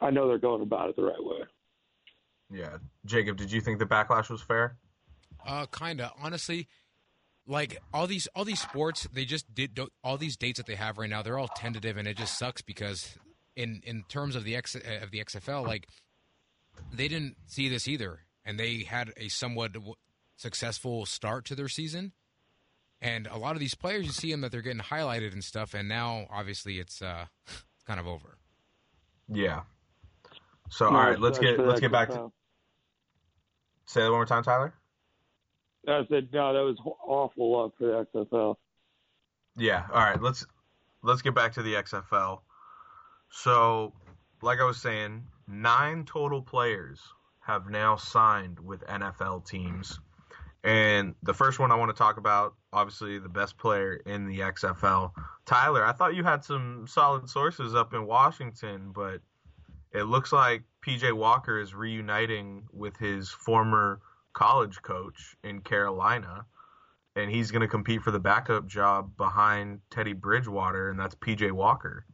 [0.00, 1.40] I know they're going about it the right way.
[2.52, 4.76] Yeah, Jacob, did you think the backlash was fair?
[5.46, 6.12] Uh, kinda.
[6.20, 6.68] Honestly,
[7.46, 10.98] like all these all these sports, they just did all these dates that they have
[10.98, 11.22] right now.
[11.22, 13.16] They're all tentative, and it just sucks because
[13.56, 15.86] in in terms of the X of the XFL, like
[16.92, 19.72] they didn't see this either, and they had a somewhat
[20.36, 22.12] successful start to their season.
[23.02, 25.72] And a lot of these players, you see them that they're getting highlighted and stuff,
[25.72, 28.36] and now obviously it's uh, it's kind of over.
[29.28, 29.62] Yeah.
[30.70, 32.30] So all right, let's get let's get back to.
[33.90, 34.72] Say that one more time, Tyler.
[35.88, 36.52] I said no.
[36.52, 38.54] That was awful luck for the XFL.
[39.56, 39.84] Yeah.
[39.92, 40.22] All right.
[40.22, 40.46] Let's
[41.02, 42.38] let's get back to the XFL.
[43.30, 43.92] So,
[44.42, 47.00] like I was saying, nine total players
[47.40, 49.98] have now signed with NFL teams.
[50.62, 54.38] And the first one I want to talk about, obviously the best player in the
[54.38, 55.10] XFL,
[55.46, 55.84] Tyler.
[55.84, 59.20] I thought you had some solid sources up in Washington, but
[59.92, 64.00] it looks like PJ Walker is reuniting with his former
[64.32, 66.46] college coach in Carolina,
[67.16, 71.52] and he's going to compete for the backup job behind Teddy Bridgewater, and that's PJ
[71.52, 72.06] Walker.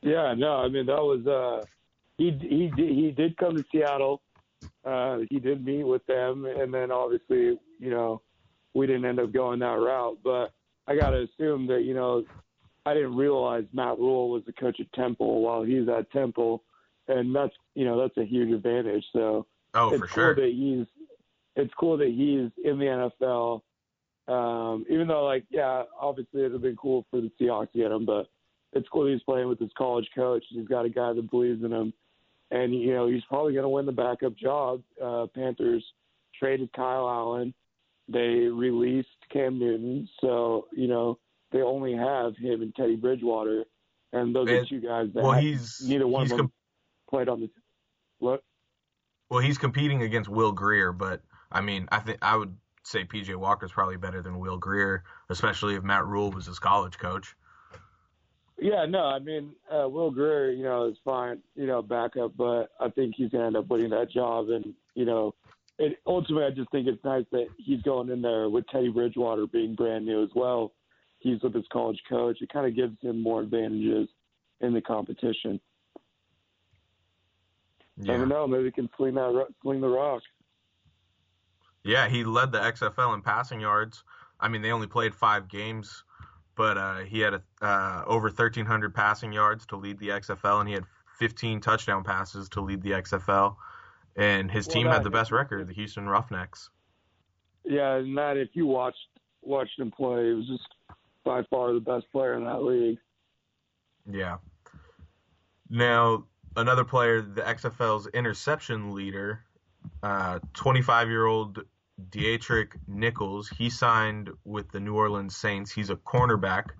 [0.00, 1.64] Yeah, no, I mean that was uh,
[2.16, 4.22] he he he did come to Seattle.
[4.84, 8.22] Uh, he did meet with them, and then obviously, you know,
[8.74, 10.18] we didn't end up going that route.
[10.22, 10.52] But
[10.86, 12.24] I got to assume that you know,
[12.86, 16.62] I didn't realize Matt Rhule was the coach at Temple while he's at Temple,
[17.08, 19.04] and that's you know that's a huge advantage.
[19.12, 20.34] So Oh, it's for cool sure.
[20.36, 20.86] that he's
[21.56, 23.62] it's cool that he's in the NFL.
[24.28, 27.90] Um, even though, like, yeah, obviously it'd have been cool for the Seahawks to get
[27.90, 28.26] him, but
[28.74, 30.44] it's cool that he's playing with his college coach.
[30.50, 31.92] He's got a guy that believes in him,
[32.50, 34.82] and you know he's probably going to win the backup job.
[35.02, 35.84] Uh, Panthers
[36.38, 37.54] traded Kyle Allen.
[38.08, 41.18] They released Cam Newton, so you know
[41.52, 43.64] they only have him and Teddy Bridgewater,
[44.12, 46.52] and those are two guys that Well, he's neither one he's of them
[47.08, 47.50] played on the.
[48.18, 48.42] What?
[49.28, 53.36] well, he's competing against Will Grier, but I mean, I think I would say PJ
[53.36, 57.34] Walker's probably better than Will Grier, especially if Matt Rhule was his college coach.
[58.60, 62.70] Yeah, no, I mean, uh, Will Grier, you know, is fine, you know, backup, but
[62.80, 64.48] I think he's going to end up winning that job.
[64.48, 65.34] And, you know,
[65.78, 69.46] it, ultimately, I just think it's nice that he's going in there with Teddy Bridgewater
[69.46, 70.72] being brand new as well.
[71.20, 72.38] He's with his college coach.
[72.40, 74.08] It kind of gives him more advantages
[74.60, 75.60] in the competition.
[77.98, 78.46] Never know.
[78.46, 80.22] Maybe he can sling that, sling the rock.
[81.84, 84.04] Yeah, he led the XFL in passing yards.
[84.40, 86.04] I mean, they only played five games,
[86.54, 90.68] but uh, he had a, uh, over 1,300 passing yards to lead the XFL, and
[90.68, 90.84] he had
[91.18, 93.56] 15 touchdown passes to lead the XFL.
[94.16, 96.70] And his Well, team had the best record, the Houston Roughnecks.
[97.64, 98.98] Yeah, and that if you watched
[99.42, 100.68] watched him play, he was just
[101.24, 102.98] by far the best player in that league.
[104.10, 104.38] Yeah.
[105.68, 106.24] Now,
[106.58, 109.44] another player, the XFL's interception leader,
[110.02, 111.62] uh, 25 year old
[112.10, 115.72] Deatrick Nichols, he signed with the New Orleans Saints.
[115.72, 116.70] He's a cornerback.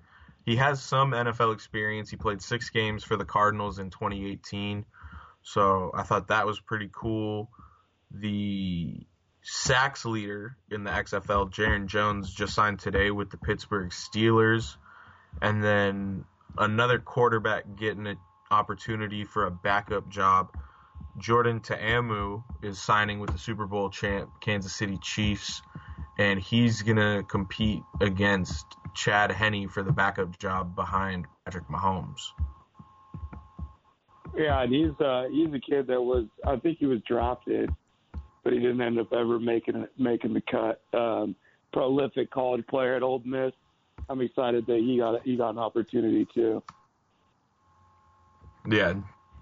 [0.45, 2.11] He has some NFL experience.
[2.11, 4.85] He played six games for the Cardinals in 2018.
[5.43, 7.51] So I thought that was pretty cool.
[8.11, 9.07] The
[9.43, 14.77] sacks leader in the XFL, Jaron Jones, just signed today with the Pittsburgh Steelers.
[15.41, 16.25] And then
[16.57, 18.19] another quarterback getting an
[18.51, 20.57] opportunity for a backup job.
[21.19, 25.63] Jordan Ta'amu is signing with the Super Bowl champ Kansas City Chiefs,
[26.19, 32.21] and he's gonna compete against Chad Henne for the backup job behind Patrick Mahomes.
[34.37, 37.71] Yeah, and he's uh, he's a kid that was I think he was drafted,
[38.45, 40.81] but he didn't end up ever making making the cut.
[40.99, 41.35] Um,
[41.73, 43.53] prolific college player at Ole Miss.
[44.09, 46.63] I'm excited that he got he got an opportunity too.
[48.69, 48.95] Yeah,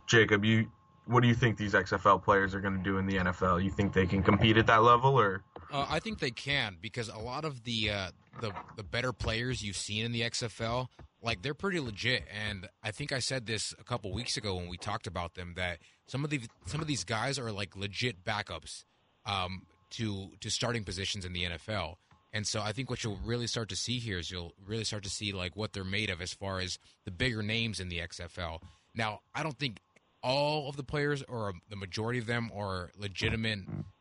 [0.07, 0.69] Jacob, you
[1.07, 3.63] what do you think these XFL players are going to do in the NFL?
[3.63, 7.09] You think they can compete at that level, or Uh, I think they can because
[7.09, 8.11] a lot of the uh,
[8.41, 10.89] the the better players you've seen in the XFL,
[11.23, 12.25] like they're pretty legit.
[12.47, 15.55] And I think I said this a couple weeks ago when we talked about them
[15.57, 18.85] that some of the some of these guys are like legit backups
[19.25, 21.97] um, to to starting positions in the NFL.
[22.33, 25.05] And so I think what you'll really start to see here is you'll really start
[25.05, 27.99] to see like what they're made of as far as the bigger names in the
[28.01, 28.61] XFL.
[28.97, 29.79] Now, I don't think
[30.23, 33.61] all of the players or the majority of them are legitimate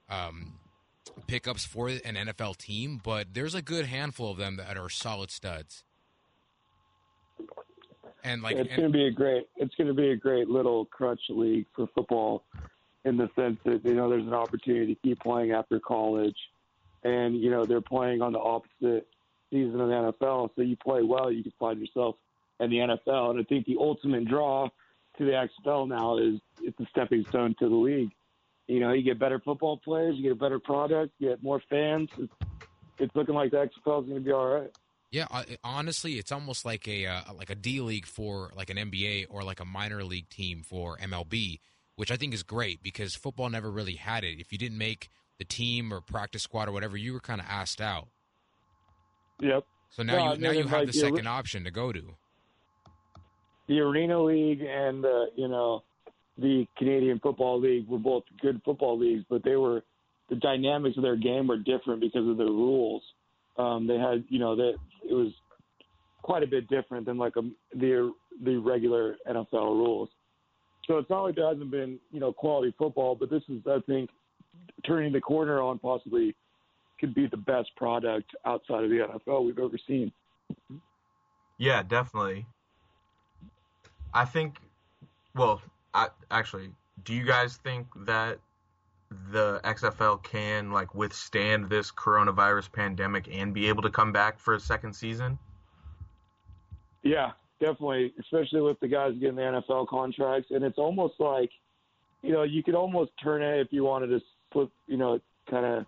[0.10, 0.53] um,
[1.27, 5.29] pickups for an NFL team, but there's a good handful of them that are solid
[5.29, 5.84] studs.
[8.23, 9.47] And like, it's and- going to be a great.
[9.58, 12.43] It's going to be a great little crutch league for football,
[13.03, 16.38] in the sense that you know there's an opportunity to keep playing after college,
[17.03, 19.08] and you know they're playing on the opposite
[19.51, 20.49] season of the NFL.
[20.55, 22.15] So you play well, you can find yourself
[22.60, 23.31] in the NFL.
[23.31, 24.69] And I think the ultimate draw
[25.17, 25.32] to the
[25.65, 28.12] XFL now is it's a stepping stone to the league.
[28.67, 31.62] You know, you get better football players, you get a better product, you get more
[31.69, 32.10] fans.
[32.17, 32.34] It's,
[32.97, 34.71] it's looking like the XFL is going to be all right.
[35.12, 35.28] Yeah,
[35.63, 39.43] honestly, it's almost like a uh, like a D league for like an NBA or
[39.43, 41.60] like a minor league team for MLB,
[41.95, 44.39] which I think is great because football never really had it.
[44.39, 47.47] If you didn't make the team or practice squad or whatever, you were kind of
[47.49, 48.10] asked out.
[49.41, 49.63] Yep.
[49.89, 52.15] So now No, you now you have like, the second option to go to.
[53.67, 55.84] The Arena League and uh, you know
[56.38, 59.84] the Canadian Football League were both good football leagues, but they were
[60.30, 63.04] the dynamics of their game were different because of the rules.
[63.58, 64.73] Um, they had you know that
[65.04, 65.32] it was
[66.21, 67.41] quite a bit different than like a,
[67.75, 70.10] the the regular NFL rules.
[70.88, 73.80] So it's not like there hasn't been you know quality football, but this is I
[73.86, 74.10] think
[74.86, 76.36] turning the corner on possibly
[76.99, 80.12] could be the best product outside of the NFL we've ever seen.
[81.58, 82.45] Yeah, definitely.
[84.15, 84.56] I think.
[85.36, 85.62] Well,
[85.93, 86.69] I actually,
[87.04, 88.39] do you guys think that
[89.32, 94.56] the XFL can like withstand this coronavirus pandemic and be able to come back for
[94.56, 95.38] a second season?
[97.04, 101.51] Yeah, definitely, especially with the guys getting the NFL contracts, and it's almost like,
[102.23, 105.65] you know, you could almost turn it if you wanted to flip, you know, kind
[105.65, 105.86] of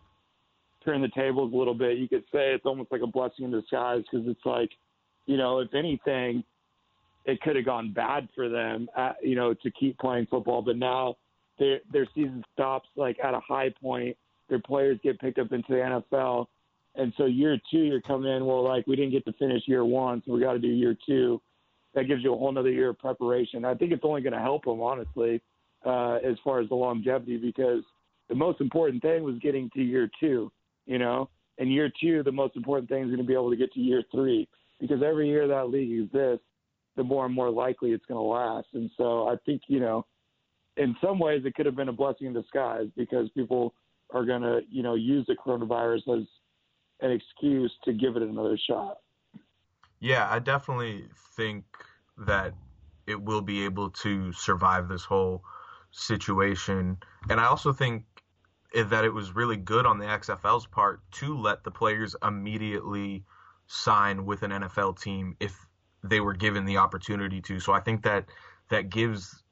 [0.86, 1.98] turn the tables a little bit.
[1.98, 4.72] You could say it's almost like a blessing in disguise because it's like,
[5.26, 6.44] you know, if anything,
[7.28, 10.78] it could have gone bad for them, at, you know, to keep playing football, but
[10.78, 11.16] now
[11.60, 14.16] their their season stops like at a high point.
[14.50, 16.46] Their players get picked up into the NFL.
[16.96, 19.84] And so year two, you're coming in, well, like we didn't get to finish year
[19.84, 21.42] one, so we got to do year two.
[21.94, 23.66] That gives you a whole nother year of preparation.
[23.66, 25.42] I think it's only going to help them, honestly,
[25.86, 27.84] uh, as far as the longevity, because
[28.30, 30.52] the most important thing was getting to year two,
[30.86, 31.30] you know?
[31.58, 33.80] And year two, the most important thing is going to be able to get to
[33.80, 34.48] year three,
[34.80, 36.46] because every year that league exists,
[36.98, 38.68] the more and more likely it's going to last.
[38.74, 40.06] And so I think, you know,
[40.76, 43.74] in some ways it could have been a blessing in disguise because people
[44.12, 46.28] are going to, you know, use the coronavirus as
[47.02, 48.98] an excuse to give it another shot.
[50.00, 51.06] Yeah, I definitely
[51.36, 51.66] think
[52.18, 52.54] that
[53.06, 55.44] it will be able to survive this whole
[55.92, 56.98] situation.
[57.30, 58.04] And I also think
[58.74, 63.24] that it was really good on the XFL's part to let the players immediately
[63.68, 65.67] sign with an NFL team if
[66.10, 67.60] they were given the opportunity to.
[67.60, 68.26] So I think that
[68.70, 69.44] that gives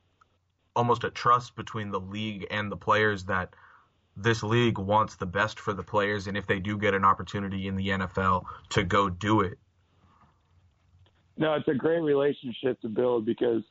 [0.76, 3.56] almost a trust between the league and the players that
[4.18, 7.68] this league wants the best for the players and if they do get an opportunity
[7.68, 9.58] in the NFL to go do it
[11.38, 13.64] No, it's a great relationship to build because,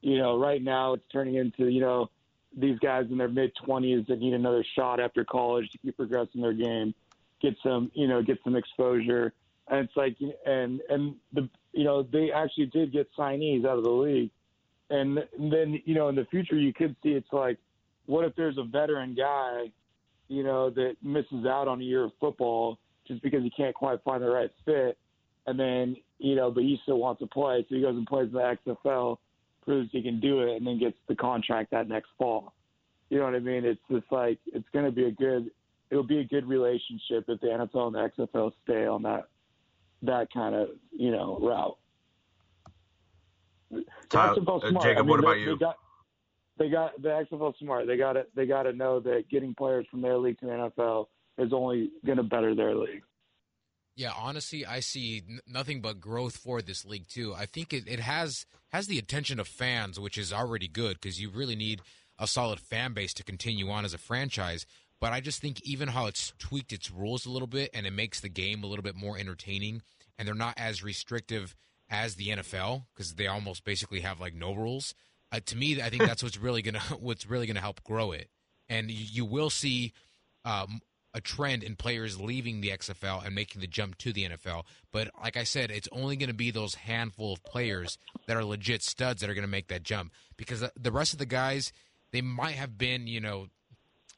[0.00, 2.10] you know, right now it's turning into, you know,
[2.56, 6.40] these guys in their mid 20s that need another shot after college to keep progressing
[6.40, 6.94] their game,
[7.40, 9.32] get some, you know, get some exposure.
[9.72, 13.84] And it's like, and, and the, you know, they actually did get signees out of
[13.84, 14.30] the league.
[14.90, 17.58] And then, you know, in the future, you could see it's like,
[18.06, 19.72] what if there's a veteran guy,
[20.28, 24.04] you know, that misses out on a year of football just because he can't quite
[24.04, 24.96] find the right fit?
[25.46, 28.28] and then you know, but he still wants to play, so he goes and plays
[28.28, 29.18] in the XFL,
[29.64, 32.54] proves he can do it, and then gets the contract that next fall.
[33.10, 33.64] You know what I mean?
[33.64, 35.50] It's just like it's going to be a good,
[35.90, 39.28] it'll be a good relationship if the NFL and the XFL stay on that
[40.02, 41.78] that kind of you know route.
[43.70, 44.84] The Tyler- XFL uh, smart.
[44.84, 45.52] Jacob, I mean, what about they, you?
[45.56, 45.76] They got,
[46.58, 47.86] they got the XFL smart.
[47.86, 50.52] They got to they got to know that getting players from their league to the
[50.52, 51.06] NFL
[51.38, 53.02] is only going to better their league.
[53.94, 57.34] Yeah, honestly, I see n- nothing but growth for this league too.
[57.34, 61.20] I think it, it has has the attention of fans, which is already good because
[61.20, 61.80] you really need
[62.18, 64.64] a solid fan base to continue on as a franchise.
[65.02, 67.92] But I just think even how it's tweaked its rules a little bit and it
[67.92, 69.82] makes the game a little bit more entertaining,
[70.16, 71.56] and they're not as restrictive
[71.90, 74.94] as the NFL because they almost basically have like no rules.
[75.32, 78.28] Uh, to me, I think that's what's really gonna what's really gonna help grow it,
[78.68, 79.92] and you, you will see
[80.44, 80.80] um,
[81.12, 84.62] a trend in players leaving the XFL and making the jump to the NFL.
[84.92, 87.98] But like I said, it's only going to be those handful of players
[88.28, 91.12] that are legit studs that are going to make that jump because the- the rest
[91.12, 91.72] of the guys,
[92.12, 93.48] they might have been, you know,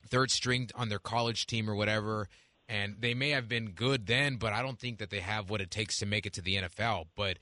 [0.08, 2.28] third string on their college team or whatever.
[2.68, 5.60] And they may have been good then, but I don't think that they have what
[5.60, 7.06] it takes to make it to the NFL.
[7.14, 7.38] But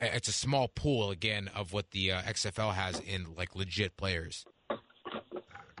[0.00, 4.44] it's a small pool again of what the uh, XFL has in like legit players.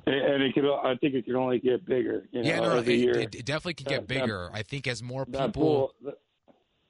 [0.06, 2.26] And- it could, I think it can only get bigger.
[2.32, 4.50] You know, yeah, no, it, it, it definitely can get That- that- bigger.
[4.54, 6.12] I think as more people, pool,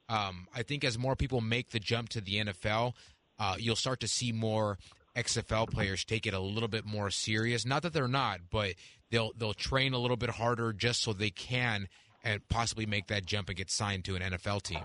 [0.07, 2.93] Um, I think as more people make the jump to the NFL,
[3.37, 4.77] uh, you'll start to see more
[5.19, 7.65] XFL players take it a little bit more serious.
[7.65, 8.75] Not that they're not, but
[9.11, 11.87] they'll they'll train a little bit harder just so they can
[12.23, 14.81] and possibly make that jump and get signed to an NFL team.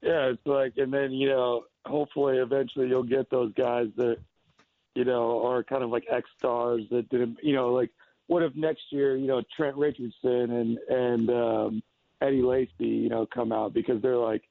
[0.00, 4.18] Yeah, it's like, and then you know, hopefully, eventually, you'll get those guys that
[4.94, 7.90] you know are kind of like X stars that didn't, you know, like
[8.28, 11.82] what if next year, you know, Trent Richardson and and um,
[12.20, 14.42] Eddie Lacy, you know, come out because they're like,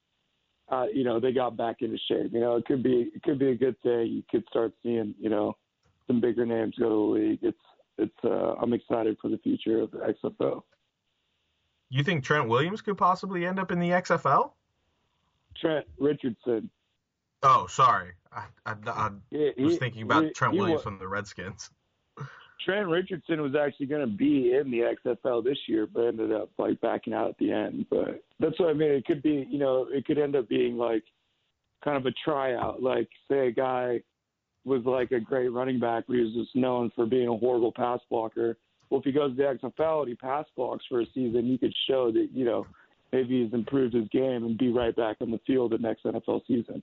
[0.70, 2.32] uh, you know, they got back into shape.
[2.34, 4.08] You know, it could be it could be a good thing.
[4.08, 5.56] You could start seeing, you know,
[6.08, 6.90] some bigger names go to
[7.20, 7.40] the league.
[7.42, 7.58] It's
[7.98, 8.18] it's.
[8.24, 10.62] Uh, I'm excited for the future of the XFL.
[11.90, 14.52] You think Trent Williams could possibly end up in the XFL?
[15.56, 16.70] Trent Richardson.
[17.44, 18.12] Oh, sorry.
[18.32, 21.08] I, I, I Yeah, was he- thinking about he- Trent he Williams wa- from the
[21.08, 21.70] Redskins.
[22.64, 26.50] Trent Richardson was actually going to be in the XFL this year, but ended up
[26.58, 27.86] like backing out at the end.
[27.90, 28.92] But that's what I mean.
[28.92, 31.04] It could be, you know, it could end up being like
[31.84, 32.82] kind of a tryout.
[32.82, 34.02] Like, say a guy
[34.66, 37.72] was like a great running back, but he was just known for being a horrible
[37.72, 38.58] pass blocker.
[38.90, 41.58] Well, if he goes to the XFL and he pass blocks for a season, he
[41.58, 42.66] could show that, you know,
[43.12, 46.42] maybe he's improved his game and be right back on the field the next NFL
[46.48, 46.82] season.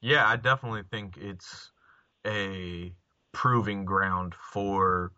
[0.00, 1.70] Yeah, I definitely think it's
[2.26, 2.92] a
[3.32, 5.12] proving ground for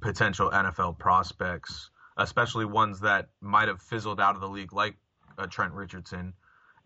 [0.00, 4.96] potential NFL prospects, especially ones that might have fizzled out of the league, like
[5.38, 6.34] uh, Trent Richardson.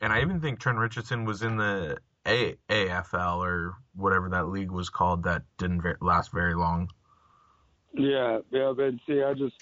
[0.01, 4.71] And I even think Trent Richardson was in the a- AFL or whatever that league
[4.71, 6.91] was called that didn't ver- last very long.
[7.93, 9.55] Yeah, yeah, but see, I just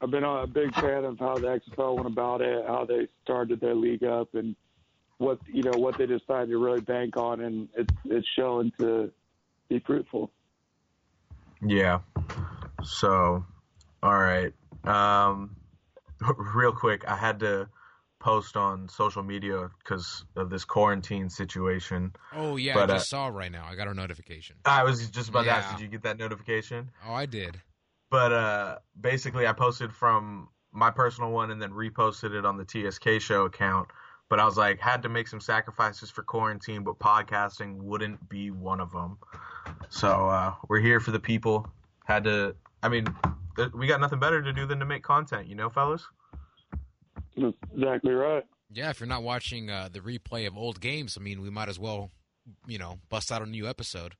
[0.00, 3.60] I've been a big fan of how the XFL went about it, how they started
[3.60, 4.54] their league up, and
[5.18, 9.10] what you know what they decided to really bank on, and it's it's showing to
[9.72, 10.30] be fruitful.
[11.64, 12.00] Yeah.
[12.82, 13.44] So,
[14.02, 14.52] all right.
[14.84, 15.56] Um,
[16.54, 17.68] real quick, I had to
[18.18, 22.12] post on social media because of this quarantine situation.
[22.34, 23.66] Oh yeah, But, I uh, just saw right now.
[23.68, 24.56] I got a notification.
[24.64, 26.90] I was just about to ask, did you get that notification?
[27.08, 27.60] Oh, I did.
[28.10, 32.64] But uh, basically, I posted from my personal one and then reposted it on the
[32.64, 33.88] TSK show account.
[34.32, 38.50] But I was like, had to make some sacrifices for quarantine, but podcasting wouldn't be
[38.50, 39.18] one of them.
[39.90, 41.68] So uh, we're here for the people.
[42.06, 43.14] Had to, I mean,
[43.56, 46.06] th- we got nothing better to do than to make content, you know, fellas?
[47.36, 48.42] That's exactly right.
[48.70, 51.68] Yeah, if you're not watching uh, the replay of old games, I mean, we might
[51.68, 52.10] as well,
[52.66, 54.14] you know, bust out a new episode.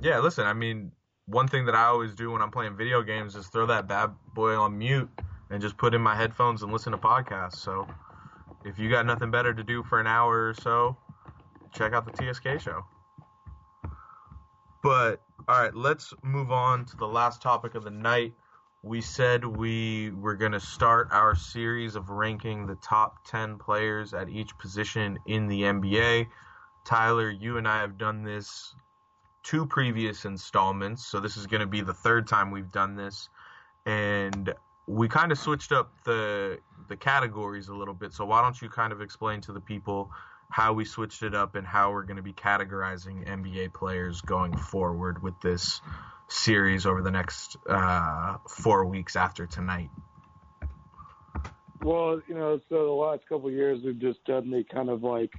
[0.00, 0.90] Yeah, listen, I mean,
[1.26, 4.12] one thing that I always do when I'm playing video games is throw that bad
[4.34, 5.10] boy on mute
[5.50, 7.56] and just put in my headphones and listen to podcasts.
[7.56, 7.86] So
[8.64, 10.96] if you got nothing better to do for an hour or so,
[11.72, 12.84] check out the TSK show.
[14.82, 18.34] But all right, let's move on to the last topic of the night.
[18.82, 24.14] We said we were going to start our series of ranking the top 10 players
[24.14, 26.26] at each position in the NBA.
[26.86, 28.74] Tyler, you and I have done this
[29.42, 33.28] two previous installments, so this is going to be the third time we've done this,
[33.86, 34.54] and
[34.90, 38.12] we kind of switched up the the categories a little bit.
[38.12, 40.10] So why don't you kind of explain to the people
[40.50, 44.56] how we switched it up and how we're going to be categorizing NBA players going
[44.56, 45.80] forward with this
[46.26, 49.90] series over the next uh, four weeks after tonight?
[51.82, 55.04] Well, you know, so the last couple of years we've just done the kind of
[55.04, 55.30] like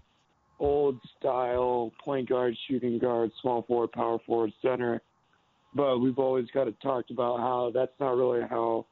[0.59, 5.01] old style point guard, shooting guard, small forward, power forward, center.
[5.73, 8.85] But we've always kind of talked about how that's not really how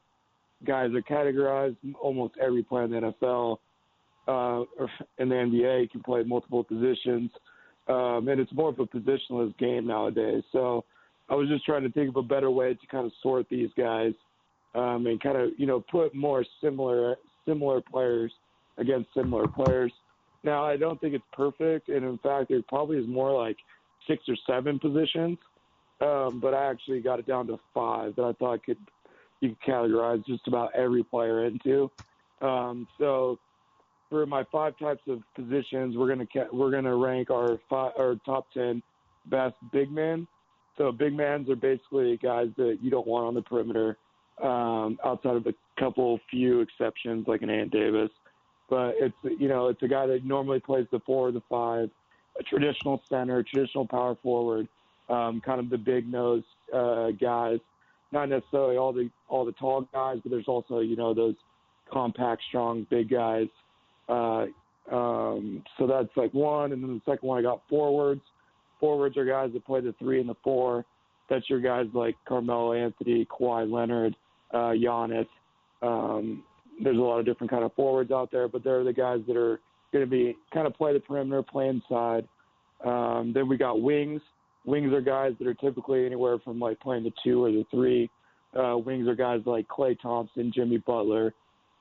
[0.66, 1.78] guys are categorized.
[2.02, 3.58] Almost every player in the NFL
[4.28, 7.32] uh, or in the NBA can play multiple positions,
[7.88, 10.44] um, and it's more of a positionless game nowadays.
[10.52, 10.86] So
[11.30, 13.70] I was just trying to think of a better way to kind of sort these
[13.78, 14.14] guys
[14.76, 17.16] um, and kind of you know put more similar
[17.48, 18.32] similar players
[18.78, 19.92] against similar players.
[20.44, 23.58] Now I don't think it's perfect, and in fact, there probably is more like
[24.08, 25.38] six or seven positions.
[26.02, 28.78] Um, but I actually got it down to five that I thought could
[29.42, 31.90] you could categorize just about every player into.
[32.42, 33.40] Um, so
[34.10, 38.16] for my five types of positions, we're gonna ca- we're gonna rank our five our
[38.26, 38.82] top ten
[39.26, 40.28] best big men.
[40.78, 43.98] So big mans are basically guys that you don't want on the perimeter,
[44.42, 48.10] um, outside of a couple few exceptions like an Ant Davis.
[48.70, 51.90] But it's you know it's a guy that normally plays the four or the five,
[52.40, 54.68] a traditional center, traditional power forward,
[55.10, 57.60] um, kind of the big nose uh, guys.
[58.12, 61.36] Not necessarily all the all the tall guys, but there's also you know those
[61.92, 63.48] compact, strong, big guys.
[64.08, 64.46] Uh,
[64.92, 68.22] um, so that's like one, and then the second one I got forwards.
[68.80, 70.86] Forwards are guys that play the three and the four.
[71.30, 74.16] That's your guys like Carmelo Anthony, Kawhi Leonard,
[74.52, 75.28] uh, Giannis,
[75.82, 76.44] um,
[76.82, 79.38] there's a lot of different kind of forwards out there, but they're the guys that
[79.38, 79.60] are
[79.92, 82.28] going to be kind of play the perimeter, play inside.
[82.86, 84.22] Um, then we got wings.
[84.70, 88.10] Wings are guys that are typically anywhere from like playing the two or the three.
[88.56, 91.34] Uh, wings are guys like Klay Thompson, Jimmy Butler.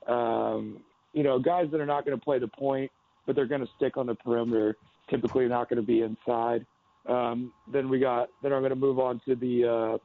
[0.06, 0.80] Um,
[1.12, 2.90] you know, guys that are not going to play the point,
[3.26, 4.76] but they're going to stick on the perimeter.
[5.10, 6.64] Typically, not going to be inside.
[7.06, 8.28] Um, then we got.
[8.42, 9.98] Then I'm going to move on to the uh,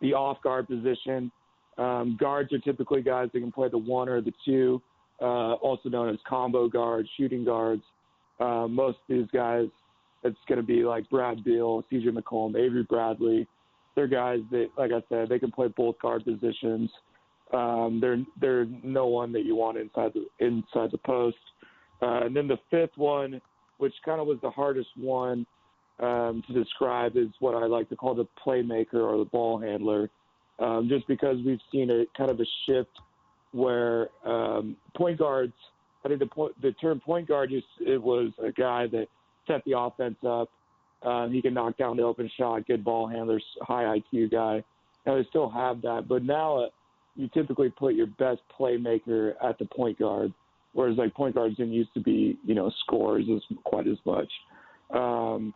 [0.00, 1.30] the off guard position.
[1.76, 4.80] Um, guards are typically guys that can play the one or the two,
[5.20, 7.82] uh, also known as combo guards, shooting guards.
[8.40, 9.66] Uh, most of these guys,
[10.24, 13.46] it's going to be like Brad Beal, CJ McCollum, Avery Bradley.
[13.94, 16.90] They're guys that, like I said, they can play both guard positions.
[17.52, 21.36] Um, they're they're no one that you want inside the inside the post.
[22.02, 23.40] Uh, and then the fifth one,
[23.78, 25.46] which kind of was the hardest one
[26.00, 30.10] um, to describe, is what I like to call the playmaker or the ball handler
[30.58, 32.90] um, just because we've seen a kind of a shift
[33.52, 35.54] where um, point guards.
[36.04, 39.06] I think the point, the term point guard just it was a guy that
[39.46, 40.48] set the offense up.
[41.02, 44.64] Um, he can knock down the open shot, good ball handler, high IQ guy.
[45.06, 46.68] Now they still have that, but now uh,
[47.14, 50.32] you typically put your best playmaker at the point guard,
[50.72, 54.30] whereas like point guards didn't used to be you know scores as quite as much.
[54.90, 55.52] Um,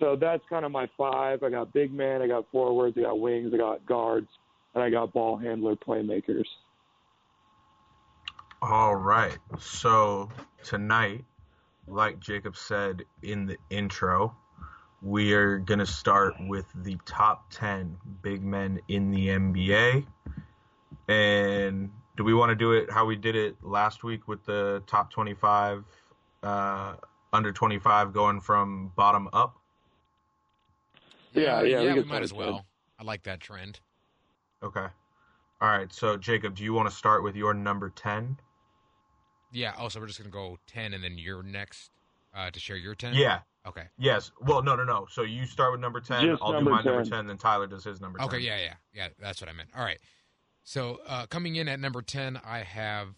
[0.00, 1.42] so that's kind of my five.
[1.42, 4.28] I got big man, I got forwards, I got wings, I got guards,
[4.74, 6.46] and I got ball handler playmakers.
[8.62, 9.38] All right.
[9.58, 10.30] So
[10.64, 11.24] tonight,
[11.90, 14.34] like Jacob said in the intro,
[15.02, 20.06] we are going to start with the top 10 big men in the NBA.
[21.08, 24.82] And do we want to do it how we did it last week with the
[24.86, 25.84] top 25,
[26.42, 26.94] uh,
[27.32, 29.56] under 25 going from bottom up?
[31.32, 31.94] Yeah, yeah, yeah.
[31.94, 32.66] we We, might as with well.
[32.98, 33.80] I like that trend.
[34.62, 34.86] Okay.
[35.60, 35.92] All right.
[35.92, 38.36] So, Jacob, do you want to start with your number 10?
[39.52, 39.72] Yeah.
[39.78, 41.90] Oh, so we're just gonna go ten, and then you're next
[42.34, 43.14] uh, to share your ten.
[43.14, 43.40] Yeah.
[43.66, 43.84] Okay.
[43.98, 44.30] Yes.
[44.40, 45.06] Well, no, no, no.
[45.10, 46.24] So you start with number 10.
[46.24, 46.92] Just I'll number do my 10.
[46.94, 48.28] number 10, then Tyler does his number 10.
[48.28, 48.38] Okay.
[48.38, 48.56] Yeah.
[48.58, 48.74] Yeah.
[48.94, 49.08] Yeah.
[49.20, 49.68] That's what I meant.
[49.76, 49.98] All right.
[50.64, 53.08] So uh, coming in at number ten, I have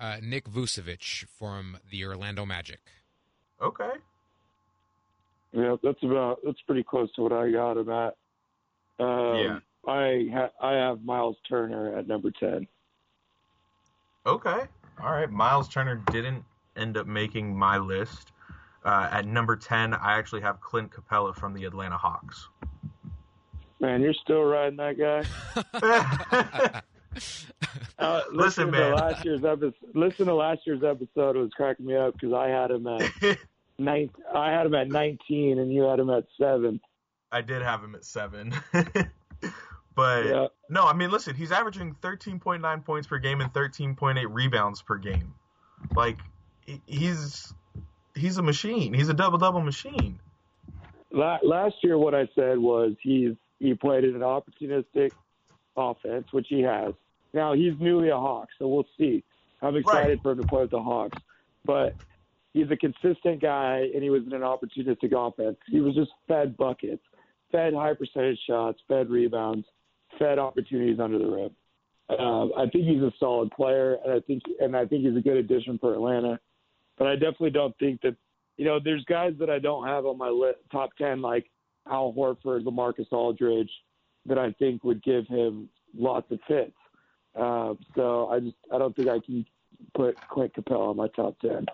[0.00, 2.80] uh, Nick Vucevic from the Orlando Magic.
[3.60, 3.90] Okay.
[5.52, 8.16] Yeah, that's about that's pretty close to what I got him at.
[8.98, 9.58] Um, Yeah.
[9.86, 12.66] I ha- I have Miles Turner at number ten.
[14.26, 14.60] Okay.
[15.00, 15.30] All right.
[15.30, 16.44] Miles Turner didn't
[16.76, 18.32] end up making my list.
[18.84, 22.48] Uh, at number 10, I actually have Clint Capela from the Atlanta Hawks.
[23.78, 26.80] Man, you're still riding that guy.
[27.98, 28.94] Uh, Listen, to man.
[28.94, 29.74] last year's episode.
[29.94, 31.36] Listen to last year's episode.
[31.36, 33.12] It was cracking me up because I had him at
[33.78, 34.10] nine.
[34.34, 36.80] I had him at 19, and you had him at seven.
[37.30, 38.54] I did have him at 7.
[39.94, 40.46] But Yeah.
[40.68, 45.34] no, I mean, listen, he's averaging 13.9 points per game and 13.8 rebounds per game.
[45.94, 46.18] Like,
[46.86, 47.52] he's
[48.14, 48.94] he's a machine.
[48.94, 50.18] He's a double double machine.
[51.10, 55.12] La- last year, what I said was he's he played in an opportunistic
[55.76, 56.94] offense, which he has.
[57.32, 59.24] Now he's newly a Hawk, so we'll see.
[59.60, 61.16] I'm excited for him to play with the Hawks,
[61.64, 61.94] but
[62.52, 65.56] he's a consistent guy, and he was in an opportunistic offense.
[65.68, 67.02] He was just fed buckets,
[67.52, 69.66] fed high percentage shots, fed rebounds,
[70.18, 71.50] fed opportunities under the rim.
[72.18, 75.20] Um, I think he's a solid player, and I think and I think he's a
[75.20, 76.38] good addition for Atlanta.
[76.98, 78.16] But I definitely don't think that
[78.56, 81.50] you know, there's guys that I don't have on my list, top 10, like
[81.90, 83.70] Al Horford, LaMarcus Aldridge,
[84.26, 86.76] that I think would give him lots of fits.
[87.34, 89.46] Uh, so I just, I don't think I can
[89.94, 91.66] put Clint Capela on my top 10.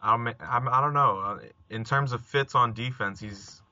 [0.00, 1.18] I'm, I'm I don't know.
[1.18, 1.38] Uh,
[1.70, 3.62] In terms of fits on defense, he's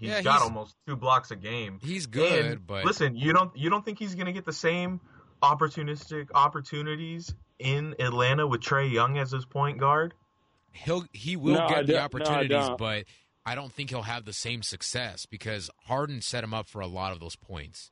[0.00, 1.78] he's Yeah, got he's- almost two blocks a game.
[1.82, 5.00] He's good, And but listen, you don't you don't think he's gonna get the same
[5.42, 10.14] opportunistic opportunities in Atlanta with Trae Young as his point guard?
[10.72, 13.04] he'll he will No, I get the don't- no, I opportunities, but
[13.44, 16.86] I don't think he'll have the same success because Harden set him up for a
[16.86, 17.90] lot of those points.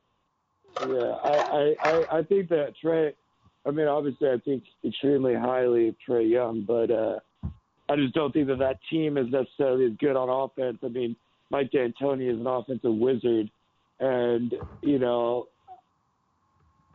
[0.79, 0.87] Yeah,
[1.23, 3.13] I, I, I, I think that Trae,
[3.65, 7.19] I mean, obviously I think extremely highly of Trae Young, but uh,
[7.89, 10.77] I just don't think that that team is necessarily as good on offense.
[10.83, 11.15] I mean,
[11.49, 13.49] Mike D'Antoni is an offensive wizard,
[13.99, 15.47] and, you know,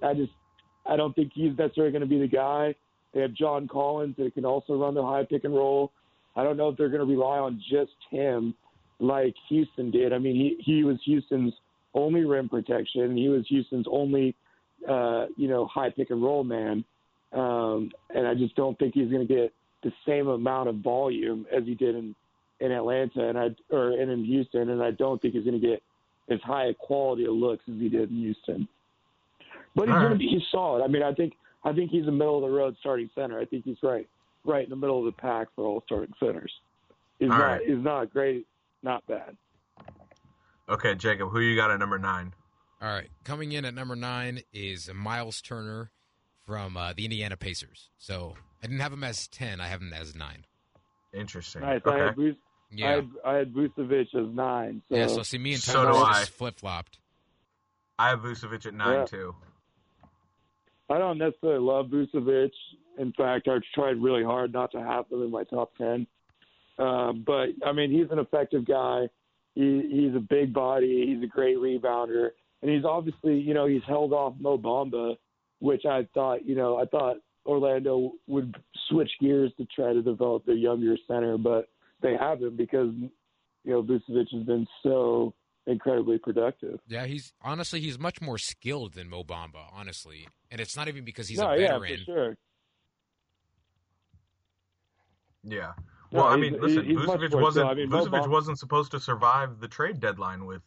[0.03, 0.33] I just,
[0.87, 2.75] I don't think he's necessarily going to be the guy.
[3.13, 5.93] They have John Collins that can also run the high pick and roll.
[6.37, 8.55] I don't know if they're going to rely on just him
[8.99, 10.13] like Houston did.
[10.13, 11.53] I mean, he, he was Houston's
[11.95, 13.17] only rim protection.
[13.17, 14.35] He was Houston's only,
[14.89, 16.85] uh, you know, high pick and roll man.
[17.33, 19.53] Um, and I just don't think he's going to get
[19.83, 22.15] the same amount of volume as he did in,
[22.65, 24.71] in Atlanta and I, or and in Houston.
[24.71, 25.83] And I don't think he's going to get
[26.31, 28.69] as high a quality of looks as he did in Houston.
[29.75, 30.83] But he's All going to be, he's solid.
[30.85, 31.35] I mean, I think,
[31.65, 33.39] I think he's a middle of the road starting center.
[33.41, 34.09] I think he's right,
[34.45, 36.53] right in the middle of the pack for all starting centers.
[37.19, 37.61] He's All not, right.
[37.67, 38.47] he's not great,
[38.83, 39.37] not bad.
[40.69, 42.33] Okay, Jacob, who you got at number nine?
[42.81, 45.91] All right, coming in at number nine is Miles Turner
[46.47, 47.91] from uh, the Indiana Pacers.
[47.99, 50.45] So I didn't have him as ten; I have him as nine.
[51.13, 51.63] Interesting.
[51.63, 51.81] Nice.
[51.87, 52.23] I Okay.
[52.23, 52.37] had,
[52.77, 54.83] Vuce, I Yeah, had I had Vucevic as nine.
[54.89, 55.07] So, yeah.
[55.09, 56.13] So see, me and So Tyler do I.
[56.21, 56.99] just flip flopped.
[57.99, 59.05] I have Vucevic at nine Yeah.
[59.05, 59.35] too.
[60.91, 62.51] I don't necessarily love Vucevic.
[62.99, 66.07] In fact, I've tried really hard not to have him in my top ten.
[66.79, 69.09] Uh, but I mean, he's an effective guy.
[69.55, 71.07] He, he's a big body.
[71.07, 75.17] He's a great rebounder, and he's obviously, you know, he's held off Mo Bamba,
[75.61, 78.57] which I thought, you know, I thought Orlando would
[78.89, 81.69] switch gears to try to develop their younger center, but
[82.03, 83.11] they haven't because, you
[83.65, 85.35] know, Vucevic has been so
[85.67, 86.81] incredibly productive.
[86.87, 91.05] Yeah, he's honestly he's much more skilled than Mo Bamba, honestly, and it's not even
[91.05, 91.99] because he's no, a yeah, veteran.
[91.99, 92.37] for sure.
[95.43, 95.73] Yeah.
[96.13, 97.69] No, Well, I mean, listen, he's much Vucevic wasn't so.
[97.69, 100.63] I mean, Mo Vucevic Bamba- wasn't supposed to survive the trade deadline with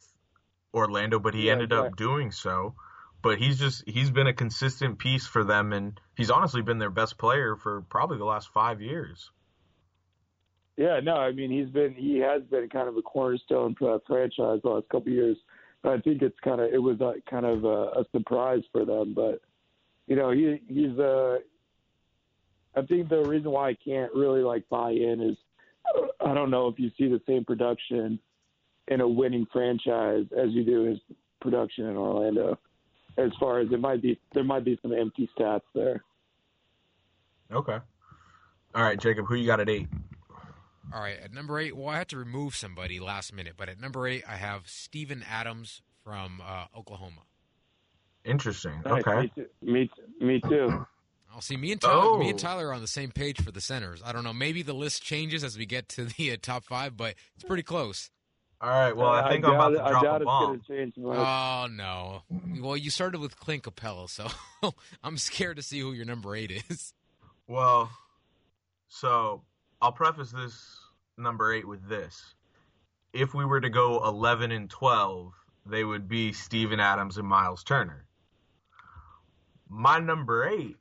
[0.73, 2.75] Orlando, but he Yeah, ended up doing so.
[3.21, 6.89] But he's just he's been a consistent piece for them, and he's honestly been their
[6.91, 9.31] best player for probably the last five years.
[10.77, 14.05] Yeah, no, I mean he's been he has been kind of a cornerstone for that
[14.05, 15.37] franchise the last couple of years.
[15.81, 18.85] But I think it's kind of it was uh kind of a, a surprise for
[18.85, 19.41] them, but
[20.05, 21.39] you know he he's uh
[22.75, 25.37] I think the reason why I can't really like buy in is
[26.23, 28.19] I don't know if you see the same production
[28.87, 30.99] in a winning franchise as you do his
[31.41, 32.59] production in Orlando.
[33.17, 36.03] As far as it might be, there might be some empty stats there.
[37.51, 37.79] Okay.
[38.75, 39.87] All right, Jacob, who you got at eight?
[40.93, 43.79] All right, at number eight, well, I had to remove somebody last minute, but at
[43.79, 47.21] number eight, I have Steven Adams from uh, Oklahoma.
[48.23, 48.81] Interesting.
[48.85, 49.03] Nice.
[49.05, 49.21] Okay.
[49.21, 49.45] Me too.
[49.61, 49.89] Me,
[50.27, 50.85] me too.
[51.33, 52.01] I'll see me and Tyler.
[52.03, 52.17] oh.
[52.19, 52.41] Me and Oh.
[52.41, 54.01] Tyler are on the same page for the centers.
[54.03, 54.33] I don't know.
[54.33, 57.63] Maybe the list changes as we get to the uh, top five, but it's pretty
[57.63, 58.09] close.
[58.59, 58.95] All right.
[58.95, 60.45] Well, I think I am doubt about it- to I drop doubt a bomb.
[60.47, 61.17] going to change much.
[61.17, 62.23] Oh no!
[62.61, 64.27] Well, you started with Clint Capela, so
[65.03, 66.93] I'm scared to see who your number eight is.
[67.47, 67.91] Well,
[68.87, 69.43] so
[69.81, 70.79] I'll preface this
[71.17, 72.33] number eight with this.
[73.13, 75.33] If we were to go 11 and 12,
[75.65, 78.05] they would be Steven Adams and Miles Turner.
[79.69, 80.77] My number eight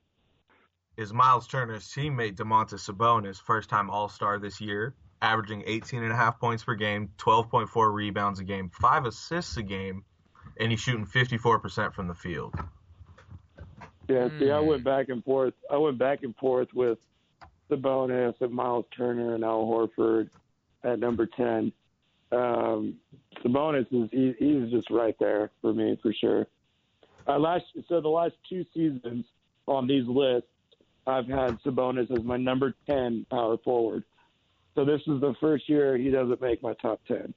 [0.96, 6.12] is Miles Turner's teammate, Domantas Sabonis, first time All Star this year, averaging 18 and
[6.12, 10.04] a half points per game, 12.4 rebounds a game, five assists a game,
[10.58, 12.54] and he's shooting 54% from the field.
[14.08, 14.66] Yeah, see, I Hmm.
[14.66, 15.54] went back and forth.
[15.70, 16.98] I went back and forth with
[17.70, 20.30] Sabonis and Miles Turner and Al Horford
[20.84, 21.72] at number ten.
[22.32, 22.96] Um,
[23.44, 26.46] Sabonis is he, he's just right there for me for sure.
[27.26, 29.24] Uh, last so the last two seasons
[29.66, 30.48] on these lists,
[31.06, 34.04] I've had Sabonis as my number ten power forward.
[34.74, 37.34] So this is the first year he doesn't make my top ten.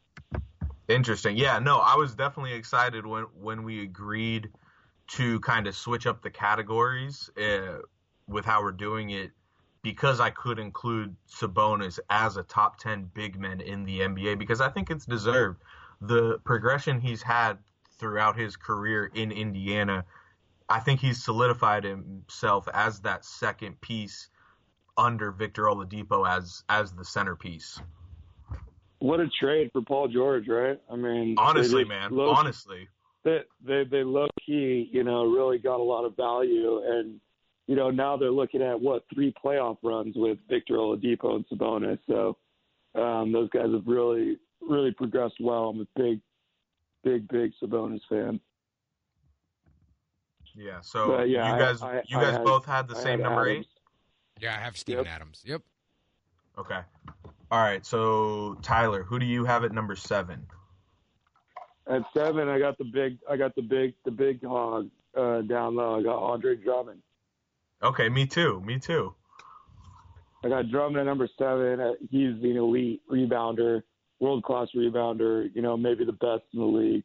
[0.87, 1.37] Interesting.
[1.37, 4.49] Yeah, no, I was definitely excited when when we agreed
[5.09, 7.79] to kind of switch up the categories uh,
[8.27, 9.31] with how we're doing it
[9.81, 14.61] because I could include Sabonis as a top 10 big man in the NBA because
[14.61, 15.61] I think it's deserved.
[16.01, 17.57] The progression he's had
[17.97, 20.05] throughout his career in Indiana,
[20.69, 24.29] I think he's solidified himself as that second piece
[24.97, 27.79] under Victor Oladipo as as the centerpiece.
[28.99, 30.77] What a trade for Paul George, right?
[30.91, 32.89] I mean, Honestly, man, low- honestly.
[33.23, 37.21] they they they low key, you know, really got a lot of value, and
[37.69, 41.99] you know now they're looking at what three playoff runs with Victor Oladipo and Sabonis.
[42.07, 42.35] So
[42.99, 45.69] um, those guys have really really progressed well.
[45.69, 46.19] I'm a big,
[47.03, 48.39] big, big Sabonis fan.
[50.55, 53.19] Yeah, so But, yeah, you guys I- you guys had- both had the I same
[53.19, 53.67] had number Adams.
[53.69, 55.13] Oh, Yeah, I have Steven Yep.
[55.13, 55.43] Adams.
[55.45, 55.61] Yep.
[56.57, 56.81] Okay.
[57.51, 60.47] All right, so Tyler, who do you have at number seven?
[61.87, 65.75] At seven, I got the big, I got the big, the big hog uh, down
[65.75, 65.99] low.
[65.99, 67.01] I got Andre Drummond.
[67.83, 68.61] Okay, me too.
[68.65, 69.13] Me too.
[70.43, 71.79] I got Drummond at number seven.
[71.79, 73.83] Uh, He's an elite rebounder,
[74.19, 75.49] world class rebounder.
[75.53, 77.03] You know, maybe the best in the league.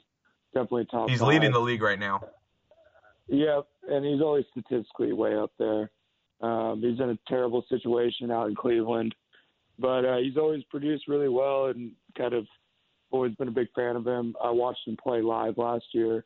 [0.53, 1.11] Definitely top.
[1.11, 1.29] He's five.
[1.29, 2.25] leading the league right now.
[3.29, 5.91] Yep, and he's always statistically way up there.
[6.41, 9.15] Um, he's in a terrible situation out in Cleveland,
[9.79, 12.47] but uh, he's always produced really well and kind of
[13.11, 14.35] always been a big fan of him.
[14.43, 16.25] I watched him play live last year.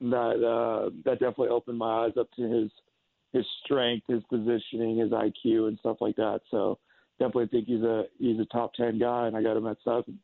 [0.00, 2.70] And that uh, that definitely opened my eyes up to his
[3.34, 6.40] his strength, his positioning, his IQ, and stuff like that.
[6.50, 6.78] So
[7.18, 10.20] definitely think he's a he's a top ten guy, and I got him at seven.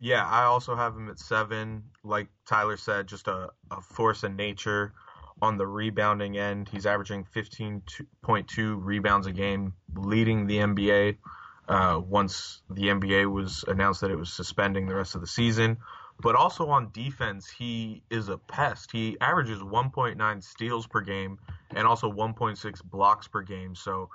[0.00, 1.84] Yeah, I also have him at seven.
[2.02, 4.92] Like Tyler said, just a, a force of nature
[5.40, 6.68] on the rebounding end.
[6.68, 11.18] He's averaging 15.2 rebounds a game, leading the NBA.
[11.68, 15.78] Uh, once the NBA was announced that it was suspending the rest of the season,
[16.22, 18.92] but also on defense, he is a pest.
[18.92, 21.38] He averages 1.9 steals per game
[21.74, 23.74] and also 1.6 blocks per game.
[23.74, 24.08] So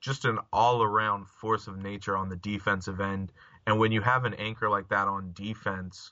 [0.00, 3.32] just an all-around force of nature on the defensive end.
[3.64, 6.10] And when you have an anchor like that on defense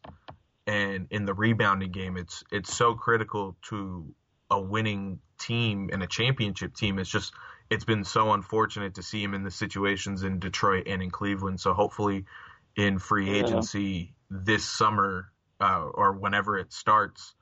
[0.68, 4.14] and in the rebounding game, it's it's so critical to
[4.50, 7.00] a winning team and a championship team.
[7.00, 7.32] It's just
[7.70, 11.58] it's been so unfortunate to see him in the situations in Detroit and in Cleveland.
[11.58, 12.26] So hopefully,
[12.76, 14.38] in free agency yeah.
[14.44, 17.34] this summer uh, or whenever it starts,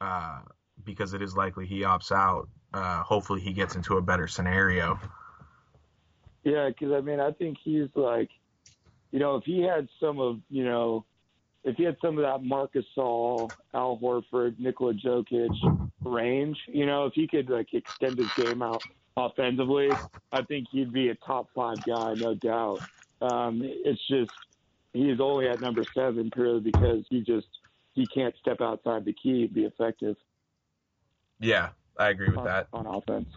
[0.00, 0.40] uh,
[0.84, 2.48] because it is likely he opts out.
[2.72, 4.98] Uh, hopefully, he gets into a better scenario.
[6.44, 8.30] Yeah, because I mean, I think he's like,
[9.10, 11.04] you know, if he had some of, you know,
[11.64, 17.06] if he had some of that Marc Gasol, Al Horford, Nikola Jokic range, you know,
[17.06, 18.82] if he could like extend his game out
[19.16, 19.90] offensively,
[20.32, 22.80] I think he'd be a top five guy, no doubt.
[23.20, 24.32] Um, it's just
[24.92, 27.46] he's only at number seven purely because he just
[27.92, 30.16] he can't step outside the key and be effective.
[31.40, 33.28] Yeah, I agree with on, that on offense.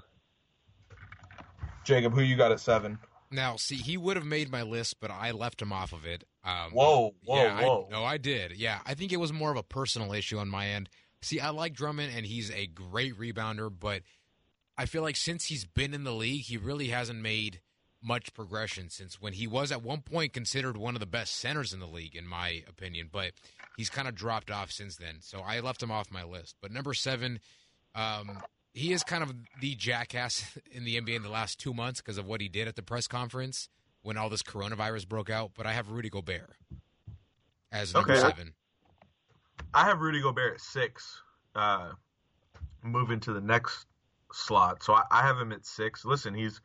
[1.84, 2.98] Jacob, who you got at seven?
[3.32, 6.24] Now, see, he would have made my list, but I left him off of it.
[6.44, 7.88] Um, whoa, whoa, yeah, whoa!
[7.88, 8.54] I, no, I did.
[8.54, 10.90] Yeah, I think it was more of a personal issue on my end.
[11.22, 14.04] See, I like Drummond, and he's a great rebounder, but
[14.78, 17.62] I feel like since he's been in the league, he really hasn't made
[18.06, 21.74] much progression since when he was at one point considered one of the best centers
[21.74, 23.10] in the league, in my opinion.
[23.12, 23.32] But
[23.78, 26.56] he's kind of dropped off since then, so I left him off my list.
[26.62, 27.40] But number seven,
[27.96, 28.44] um,
[28.74, 32.18] he is kind of the jackass in the NBA in the last two months because
[32.18, 33.70] of what he did at the press conference
[34.02, 35.52] when all this coronavirus broke out.
[35.58, 36.52] But I have Rudy Gobert
[37.72, 38.22] as number Okay.
[38.22, 38.54] seven.
[39.74, 41.22] I have Rudy Gobert at six.
[41.56, 41.92] Uh,
[42.84, 43.86] moving to the next
[44.34, 46.04] slot, so I, I have him at six.
[46.06, 46.60] Listen, he's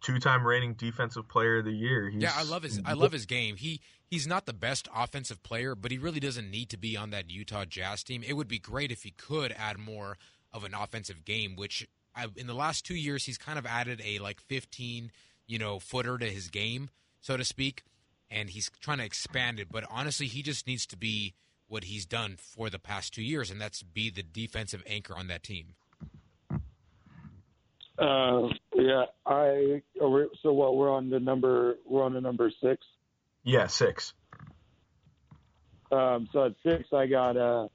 [0.00, 2.08] two-time reigning defensive player of the year.
[2.08, 3.56] He's, Yeah, I love his I love his game.
[3.56, 7.10] He he's not the best offensive player, but he really doesn't need to be on
[7.10, 8.22] that Utah Jazz team.
[8.26, 10.18] It would be great if he could add more
[10.52, 14.00] of an offensive game, which I, in the last two years he's kind of added
[14.04, 15.10] a like 15
[15.46, 16.90] you know footer to his game,
[17.20, 17.82] so to speak,
[18.30, 19.68] and he's trying to expand it.
[19.70, 21.34] But honestly, he just needs to be
[21.66, 25.26] what he's done for the past two years, and that's be the defensive anchor on
[25.28, 25.74] that team.
[27.98, 29.82] Uh, yeah, I.
[29.98, 30.76] So what?
[30.76, 31.76] We're on the number.
[31.84, 32.84] We're on the number six.
[33.42, 34.12] Yeah, six.
[35.90, 37.68] Um, so at six, I got uh,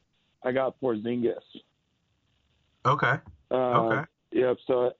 [0.43, 1.35] I got Porzingis.
[2.85, 3.15] Okay.
[3.51, 4.01] Uh, Okay.
[4.31, 4.57] Yep.
[4.65, 4.91] So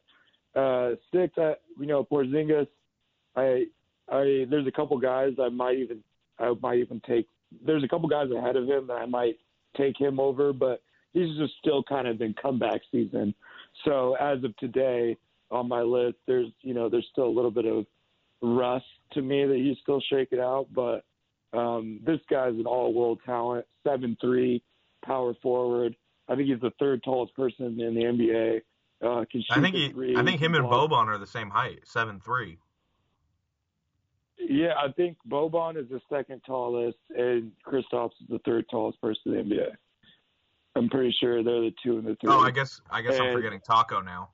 [0.56, 2.68] uh, six, I, you know, Porzingis.
[3.36, 3.66] I,
[4.12, 6.04] I, there's a couple guys I might even,
[6.38, 7.28] I might even take.
[7.66, 9.38] There's a couple guys ahead of him that I might
[9.76, 10.82] take him over, but
[11.14, 13.34] he's just still kind of in comeback season.
[13.86, 15.18] So as of today,
[15.52, 17.86] on my list, there's, you know, there's still a little bit of
[18.42, 21.06] rust to me that he's still shaking out, but
[21.58, 24.64] um, this guy's an all-world talent, seven three,
[25.06, 25.96] power forward.
[26.28, 28.62] I think he's the third tallest person in the NBA.
[29.02, 29.90] Uh, can shoot I think he.
[29.92, 30.90] three, I think him and block.
[30.90, 32.58] Boban are the same height, seven three.
[34.40, 39.34] Yeah, I think Boban is the second tallest, and Kristaps is the third tallest person
[39.34, 39.70] in the NBA.
[40.76, 42.32] I'm pretty sure they're the two and the three.
[42.32, 42.82] Oh, I guess.
[42.90, 44.30] I guess I'm forgetting Taco now.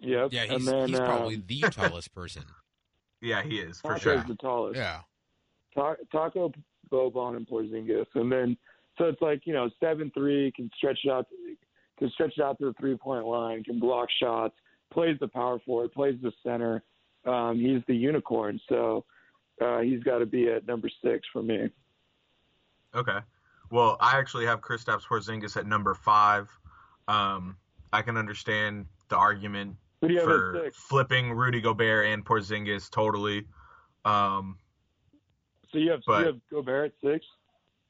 [0.00, 0.28] Yep.
[0.32, 2.44] Yeah, and he's then, he's probably um, the tallest person.
[3.20, 4.24] Yeah, he is for Taco's sure.
[4.28, 4.76] the tallest.
[4.76, 5.00] Yeah.
[5.74, 6.52] Ta- Taco,
[6.90, 8.56] Boban, and Porzingis, and then
[8.98, 11.26] so it's like you know seven three can stretch it out,
[11.98, 14.54] can stretch it out to the three point line, can block shots,
[14.92, 16.82] plays the power forward, plays the center.
[17.24, 19.04] Um, he's the unicorn, so
[19.60, 21.70] uh, he's got to be at number six for me.
[22.94, 23.18] Okay.
[23.70, 26.50] Well, I actually have Kristaps Porzingis at number five.
[27.08, 27.56] Um,
[27.92, 32.90] I can understand the argument Who do you have for flipping Rudy Gobert and Porzingis
[32.90, 33.46] totally.
[34.04, 34.58] Um,
[35.72, 37.26] So you have but- you have Gobert at six.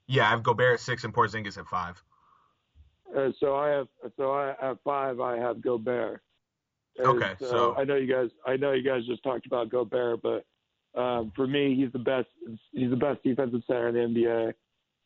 [0.07, 2.03] yeah, I have Gobert at six and Porzingis at five.
[3.15, 5.21] Uh, so I have so I have five.
[5.21, 6.23] I have Gobert.
[6.97, 8.31] And Okay, so- I know you guys.
[8.47, 10.45] I know you guys just talked about Gobert, but
[11.01, 12.29] um, for me, he's the best.
[12.73, 14.55] He's the best defensive center in the NBA.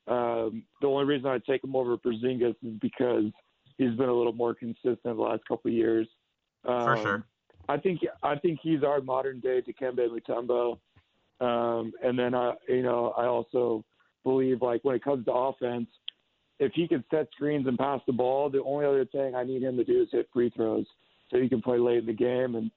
[0.08, 3.24] Um, the only reason I take him over Porzingis is because
[3.76, 6.08] he's been a little more consistent the last couple of years.
[6.66, 7.26] Um, For sure.
[7.68, 10.78] I think I think he's our modern day Dikembe Mutombo.
[11.40, 13.84] Um, and then I, you know, I also
[14.24, 15.88] believe like when it comes to offense,
[16.58, 19.62] if he can set screens and pass the ball, the only other thing I need
[19.62, 20.86] him to do is hit free throws
[21.30, 22.56] so he can play late in the game.
[22.56, 22.70] And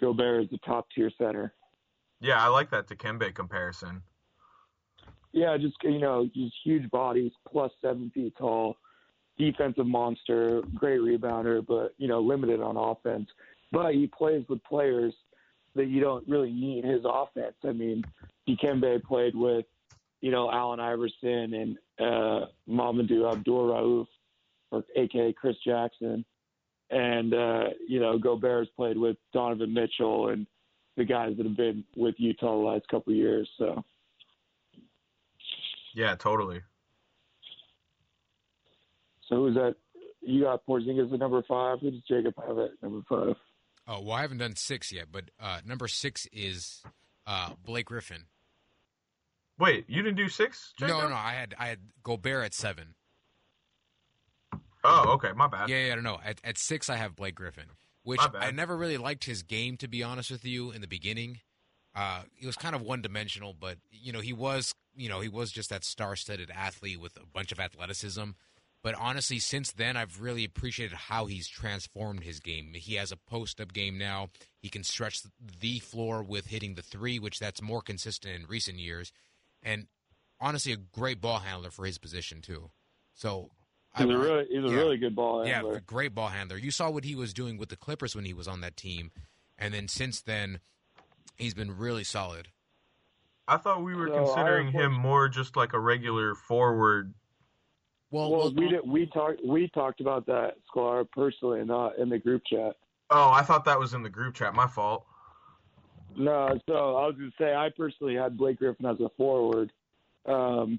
[0.00, 1.54] Gobert is the top tier center.
[2.20, 4.02] Yeah, I like that Dikembe comparison.
[5.34, 8.76] Yeah, just you know, just huge bodies, plus seven feet tall.
[9.36, 13.28] defensive monster, great rebounder, but you know limited on offense.
[13.72, 15.12] But he plays with players
[15.74, 17.56] that you don't really need his offense.
[17.64, 18.04] I mean,
[18.48, 19.66] Dikembe played with
[20.20, 24.06] you know Allen Iverson and uh, Mahmoud Abdul Rauf,
[24.70, 26.24] or AKA Chris Jackson,
[26.90, 30.46] and uh, you know Gobert's played with Donovan Mitchell and
[30.96, 33.50] the guys that have been with Utah the last couple of years.
[33.58, 33.84] So.
[35.94, 36.60] Yeah, totally.
[39.28, 39.76] So who's that?
[40.20, 41.80] You got Porzingis at number five.
[41.80, 43.36] Who does Jacob have at number five?
[43.86, 46.82] Oh well, I haven't done six yet, but uh, number six is
[47.26, 48.24] uh, Blake Griffin.
[49.58, 50.72] Wait, you didn't do six?
[50.78, 50.96] Jacob?
[50.96, 52.94] No, no, I had I had Gobert at seven.
[54.82, 55.68] Oh, okay, my bad.
[55.68, 56.18] Yeah, yeah, no.
[56.22, 57.64] At, at six, I have Blake Griffin,
[58.02, 61.40] which I never really liked his game, to be honest with you, in the beginning.
[61.94, 65.28] Uh, he was kind of one dimensional, but you know he was, you know, he
[65.28, 68.30] was just that star-studded athlete with a bunch of athleticism.
[68.82, 72.72] But honestly, since then, I've really appreciated how he's transformed his game.
[72.74, 74.28] He has a post-up game now.
[74.60, 75.22] He can stretch
[75.60, 79.10] the floor with hitting the three, which that's more consistent in recent years.
[79.62, 79.86] And
[80.38, 82.70] honestly, a great ball handler for his position too.
[83.14, 83.50] So
[83.96, 84.76] He's a really, he's a yeah.
[84.76, 85.74] really good ball yeah, handler.
[85.76, 86.58] a great ball handler.
[86.58, 89.12] You saw what he was doing with the Clippers when he was on that team,
[89.56, 90.58] and then since then,
[91.36, 92.48] he's been really solid.
[93.46, 97.12] I thought we were So, considering him more just like a regular forward.
[98.10, 102.08] Well, Well, well, we did, we talked we talked about that Sklar personally, not in
[102.08, 102.76] the group chat.
[103.10, 104.54] Oh, I thought that was in the group chat.
[104.54, 105.04] My fault.
[106.16, 109.72] No, so I was gonna say I personally had Blake Griffin as a forward,
[110.26, 110.78] um,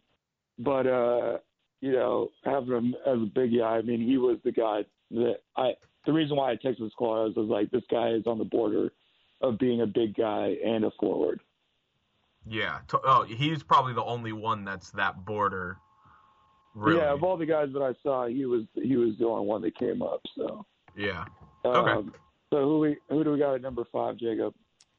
[0.58, 1.38] but uh,
[1.82, 5.40] you know having him as a big guy, I mean he was the guy that
[5.56, 5.74] I.
[6.06, 8.94] The reason why I texted Sklar was, was like this guy is on the border
[9.42, 11.42] of being a big guy and a forward.
[12.48, 12.80] Yeah.
[12.90, 15.78] To, oh, he's probably the only one that's that border.
[16.74, 17.00] Really.
[17.00, 19.62] Yeah, of all the guys that I saw, he was he was the only one
[19.62, 20.22] that came up.
[20.38, 20.66] So
[20.96, 21.26] Yeah.
[21.64, 22.10] um, Okay.
[22.52, 24.54] So who we who do we got at number five, Jacob?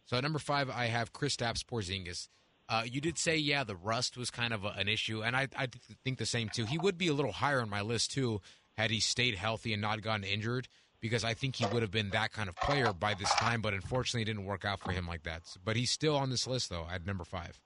[0.06, 2.28] So at number five, I have Kristaps Porzingis.
[2.68, 5.46] Uh, you did say, yeah, the rust was kind of a, an issue, and I,
[5.56, 5.68] I
[6.02, 6.64] think the same too.
[6.64, 8.40] He would be a little higher on my list too
[8.76, 10.68] had he stayed healthy and not gotten injured,
[11.00, 13.60] because I think he would have been that kind of player by this time.
[13.60, 15.42] But unfortunately, it didn't work out for him like that.
[15.64, 17.60] But he's still on this list though at number five.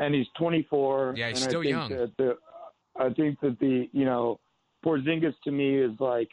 [0.00, 1.14] and he's 24.
[1.16, 1.88] Yeah, he's and still I think young.
[1.90, 2.36] That the,
[2.98, 4.40] I think that the you know
[4.84, 6.28] Porzingis to me is like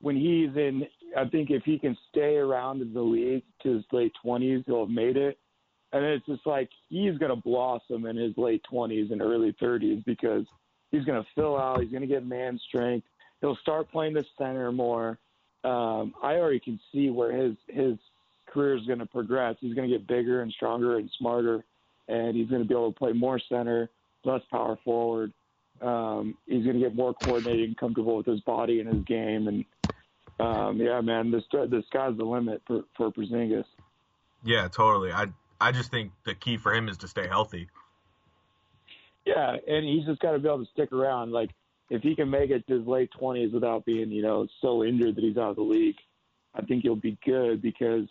[0.00, 0.86] when he's in.
[1.16, 4.80] I think if he can stay around in the league to his late 20s, he'll
[4.80, 5.38] have made it.
[5.94, 10.04] And it's just like he's going to blossom in his late 20s and early 30s
[10.04, 10.44] because
[10.90, 11.80] he's going to fill out.
[11.80, 13.06] He's going to get man strength.
[13.40, 15.18] He'll start playing the center more.
[15.64, 17.98] Um, I already can see where his his
[18.46, 19.56] career is going to progress.
[19.60, 21.64] He's going to get bigger and stronger and smarter
[22.08, 23.90] and he's going to be able to play more center,
[24.24, 25.32] less power forward.
[25.80, 29.46] Um, he's going to get more coordinated and comfortable with his body and his game.
[29.46, 29.64] And
[30.40, 33.64] um, yeah, man, the the sky's the limit for for Porzingis.
[34.42, 35.12] Yeah, totally.
[35.12, 35.26] I
[35.60, 37.68] I just think the key for him is to stay healthy.
[39.24, 41.32] Yeah, and he's just got to be able to stick around.
[41.32, 41.50] Like
[41.90, 45.16] if he can make it to his late twenties without being, you know, so injured
[45.16, 45.96] that he's out of the league,
[46.54, 48.06] I think he'll be good because,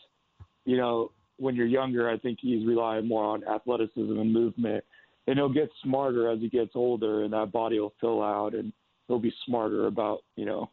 [0.66, 4.84] you know, when you're younger, I think he's relying more on athleticism and movement,
[5.28, 8.74] and he'll get smarter as he gets older, and that body will fill out, and
[9.08, 10.70] he'll be smarter about, you know,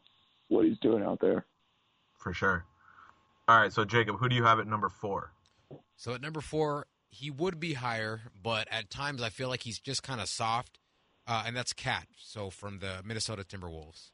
[0.47, 1.45] what he's doing out there.
[2.17, 2.65] For sure.
[3.47, 5.31] All right, so Jacob, who do you have at number four?
[5.97, 9.79] So at number four, he would be higher, but at times I feel like he's
[9.79, 10.79] just kind of soft,
[11.27, 12.07] uh, and that's Cat.
[12.17, 14.11] So from the Minnesota Timberwolves.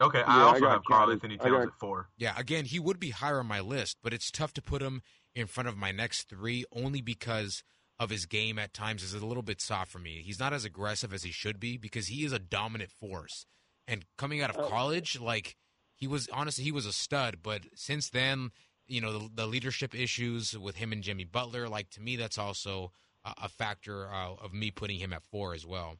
[0.00, 1.12] Okay, I Yeah, also got have Karl Cat.
[1.14, 2.08] Anthony I Towns got- at four.
[2.16, 5.02] Yeah, again, he would be higher on my list, but it's tough to put him
[5.34, 7.62] in front of my next three only because
[7.98, 10.22] of his game at times is a little bit soft for me.
[10.24, 13.44] He's not as aggressive as he should be because he is a dominant force.
[13.86, 15.54] And coming out of college, like
[15.94, 18.52] he was honestly he was a stud, but since then,
[18.86, 22.38] you know, the, the leadership issues with him and Jimmy Butler, like to me that's
[22.38, 22.92] also
[23.24, 25.96] a, a factor uh, of me putting him at 4 as well.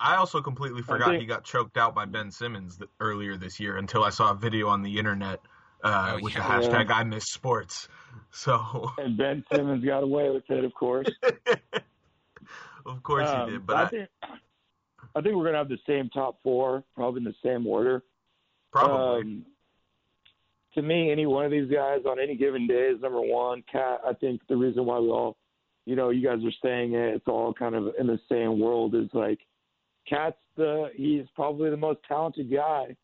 [0.00, 3.60] I also completely forgot think- he got choked out by Ben Simmons th- earlier this
[3.60, 5.40] year until I saw a video on the internet
[5.82, 6.60] uh, Oh, with yeah.
[6.60, 7.88] the hashtag I miss sports.
[8.30, 11.06] So And Ben Simmons got away with it, of course.
[12.86, 14.08] of course Um, he did, but I, think
[15.14, 18.02] I think we're gonna have the same top four, probably in the same order.
[18.72, 19.46] probably Um,
[20.74, 23.62] to me, any one of these guys on any given day is number one.
[23.70, 25.36] Cat, I think the reason why we all,
[25.86, 28.94] you know, you guys are saying it, it's all kind of in the same world
[28.94, 29.40] is like,
[30.08, 32.94] Cat's the, he's probably the most talented guy,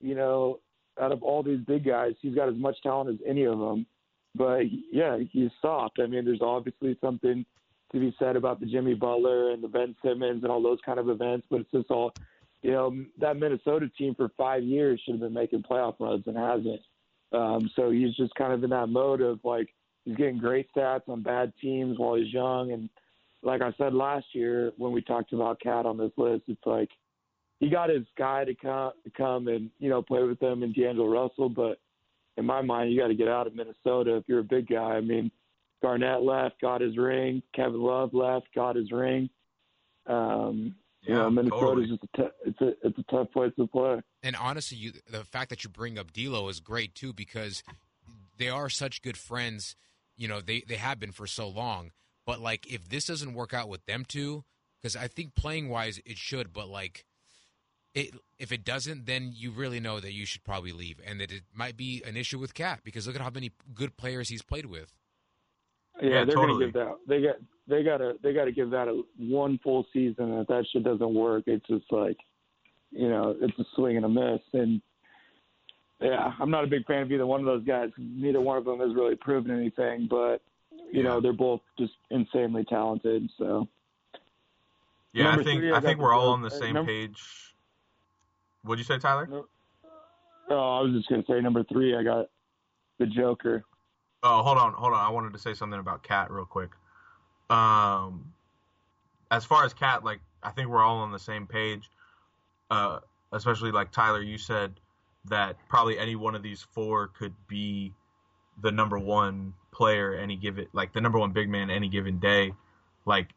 [0.00, 0.60] you know,
[1.00, 2.12] out of all these big guys.
[2.20, 3.86] He's got as much talent as any of them.
[4.34, 5.98] But yeah, he's soft.
[6.02, 7.44] I mean, there's obviously something
[7.92, 10.98] to be said about the Jimmy Butler and the Ben Simmons and all those kind
[10.98, 12.12] of events, but it's just all
[12.62, 16.36] you know, that Minnesota team for five years should have been making playoff runs and
[16.36, 16.80] hasn't.
[17.32, 19.68] Um, so he's just kind of in that mode of like
[20.04, 22.72] he's getting great stats on bad teams while he's young.
[22.72, 22.88] And
[23.42, 26.88] like I said last year when we talked about Cat on this list, it's like
[27.60, 30.74] he got his guy to come to come and you know play with him and
[30.74, 31.78] D'Angelo Russell, but
[32.36, 34.94] in my mind, you got to get out of Minnesota if you're a big guy.
[34.94, 35.30] I mean,
[35.82, 37.42] Garnett left, got his ring.
[37.54, 39.28] Kevin Love left, got his ring.
[40.06, 41.86] Um, you know, Minnesota's totally.
[41.88, 44.00] just a t- it's a it's a tough place to play.
[44.22, 47.62] And honestly, you the fact that you bring up D'Lo is great too because
[48.38, 49.76] they are such good friends.
[50.22, 51.90] You know, they they have been for so long.
[52.24, 54.44] But like, if this doesn't work out with them two,
[54.80, 57.04] because I think playing wise it should, but like,
[57.92, 61.32] it if it doesn't, then you really know that you should probably leave, and that
[61.32, 64.42] it might be an issue with KAT because look at how many good players he's
[64.42, 64.92] played with.
[66.00, 66.52] Yeah, Yeah, they're totally.
[66.52, 66.96] gonna give that.
[67.08, 70.38] They got they gotta they gotta give that a one full season.
[70.38, 72.16] If that shit doesn't work, it's just like,
[72.92, 74.40] you know, it's a swing and a miss.
[74.52, 74.80] And
[76.02, 77.90] yeah, I'm not a big fan of either one of those guys.
[77.98, 80.06] Neither one of them has really proven anything.
[80.10, 80.42] But
[80.92, 83.30] you know, they're both just insanely talented.
[83.38, 83.68] So
[85.12, 87.54] Yeah, I think three, I I think we're all on the same number- page.
[88.62, 89.28] What'd you say, Tyler?
[90.50, 91.96] oh, I was just gonna say number three.
[91.96, 92.26] I got
[92.98, 93.64] the Joker.
[94.22, 95.00] Oh, hold on, hold on.
[95.00, 96.70] I wanted to say something about KAT real quick.
[97.50, 98.32] Um,
[99.32, 101.90] as far as KAT, like I think we're all on the same page.
[102.70, 103.00] Uh,
[103.32, 104.78] especially like Tyler, you said
[105.26, 107.92] that probably any one of these four could be
[108.60, 112.52] the number one player any given, like the number one big man any given day.
[113.04, 113.30] Like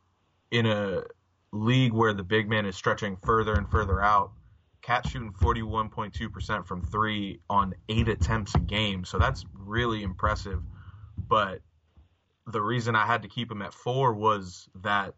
[0.51, 1.03] in a
[1.51, 4.31] league where the big man is stretching further and further out,
[4.81, 9.03] KAT shooting 41.2% from three on eight attempts a game.
[9.03, 10.61] So that's really impressive.
[11.17, 11.61] But
[12.47, 15.15] the reason I had to keep him at four was that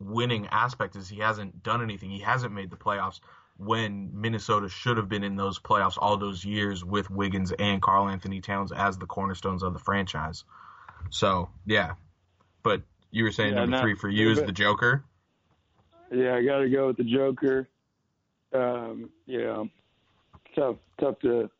[0.00, 2.10] winning aspect is he hasn't done anything.
[2.10, 3.20] He hasn't made the playoffs
[3.56, 8.08] when Minnesota should have been in those playoffs all those years with Wiggins and Karl
[8.08, 10.44] Anthony Towns as the cornerstones of the franchise.
[11.10, 11.92] So, yeah.
[12.62, 15.04] But you were saying Yeah, number three for you is the Joker?
[16.10, 17.68] Yeah, I got to go with the Joker.
[18.52, 19.68] Um, you know,
[20.54, 21.50] tough, tough to,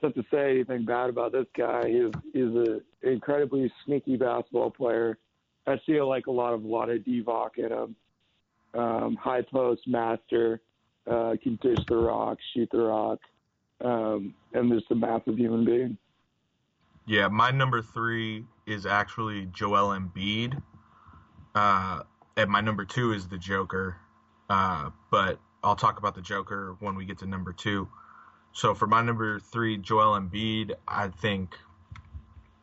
[0.00, 1.88] tough to say anything bad about this guy.
[1.88, 5.18] He's he's an incredibly sneaky basketball player.
[5.66, 7.96] I feel like a lot of a lot of Divac in him.
[8.74, 10.60] Um, high post master,
[11.08, 13.18] uh, can dish the rock, shoot the rock,
[13.84, 15.98] um, and just a massive human being.
[17.06, 20.60] Yeah, my number three is actually Joel Embiid.
[21.54, 22.02] Uh,
[22.36, 23.96] and my number two is the Joker.
[24.50, 27.88] Uh, but I'll talk about the Joker when we get to number two.
[28.52, 31.56] So for my number three, Joel Embiid, I think,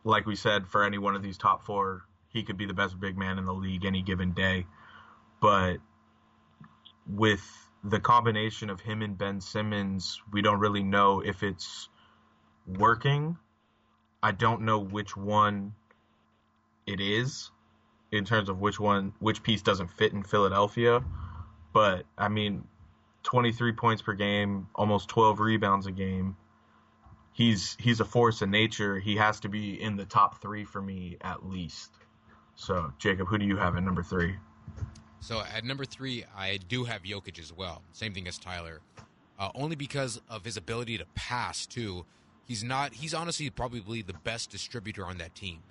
[0.04, 3.00] like we said, for any one of these top four, he could be the best
[3.00, 4.66] big man in the league any given day.
[5.40, 5.78] But
[7.08, 11.88] with the combination of him and Ben Simmons, we don't really know if it's
[12.66, 13.36] working.
[14.22, 15.74] I don't know which one
[16.86, 17.50] it is
[18.10, 21.04] in terms of which one which piece doesn't fit in Philadelphia.
[21.72, 22.66] But I mean,
[23.22, 26.36] 23 points per game, almost 12 rebounds a game.
[27.32, 28.98] He's he's a force of nature.
[28.98, 31.92] He has to be in the top 3 for me at least.
[32.56, 34.34] So, Jacob, who do you have at number 3?
[35.20, 37.82] So at number three, I do have Jokic as well.
[37.92, 38.80] Same thing as Tyler,
[39.38, 42.04] uh, only because of his ability to pass too.
[42.44, 42.94] He's not.
[42.94, 45.62] He's honestly probably the best distributor on that team.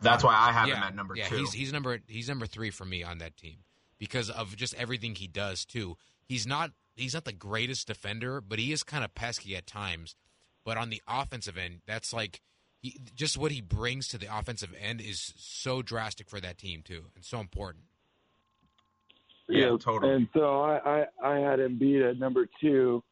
[0.00, 1.36] That's why I have yeah, him at number yeah, 2.
[1.36, 3.58] he's he's number he's number three for me on that team
[3.98, 5.96] because of just everything he does too.
[6.24, 10.16] He's not he's not the greatest defender, but he is kind of pesky at times.
[10.64, 12.40] But on the offensive end, that's like
[12.80, 16.82] he, just what he brings to the offensive end is so drastic for that team
[16.82, 17.84] too, and so important.
[19.48, 20.14] Yeah, Yeah, totally.
[20.14, 23.02] And so I, I, I had Embiid at number two.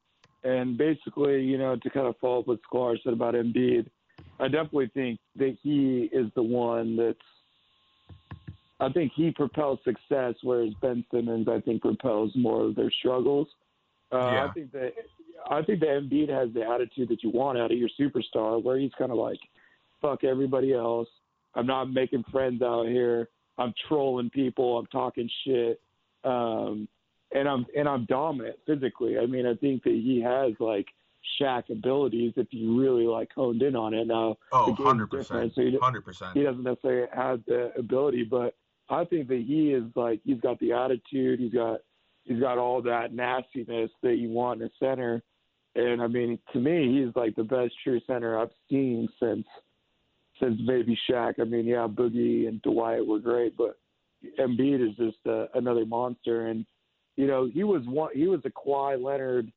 [0.45, 3.89] And basically, you know, to kind of follow up what Sklar said about Embiid,
[4.39, 7.19] I definitely think that he is the one that's,
[8.79, 13.49] I think he propels success, whereas Ben Simmons, I think, propels more of their struggles.
[14.13, 14.45] Uh, Yeah.
[14.45, 14.93] I think that
[15.51, 18.79] I think that Embiid has the attitude that you want out of your superstar, where
[18.79, 19.39] he's kind of like,
[20.01, 21.09] fuck everybody else.
[21.55, 23.31] I'm not making friends out here.
[23.59, 24.79] I'm trolling people.
[24.79, 25.81] I'm talking shit.
[26.27, 26.89] Um,
[27.35, 29.19] and I'm and I'm dominant physically.
[29.19, 30.87] I mean, I think that he has like
[31.41, 34.07] Shaq abilities if you really like honed in on it.
[34.07, 35.55] Now, oh, 100%.
[35.55, 36.33] so 100%.
[36.35, 38.55] he doesn't necessarily have the ability, but
[38.89, 41.81] I think that he is like he's got the attitude, he's got
[42.25, 45.23] he's got all that nastiness that you want in a center.
[45.75, 49.47] And I mean, to me, he's like the best true center I've seen since
[50.41, 51.35] since maybe Shaq.
[51.41, 53.79] I mean, yeah, Boogie and Dwight were great, but
[54.39, 56.47] Embiid is just uh, another monster.
[56.47, 56.65] And
[57.17, 58.11] you know, he was one.
[58.15, 59.53] He was a Kawhi Leonard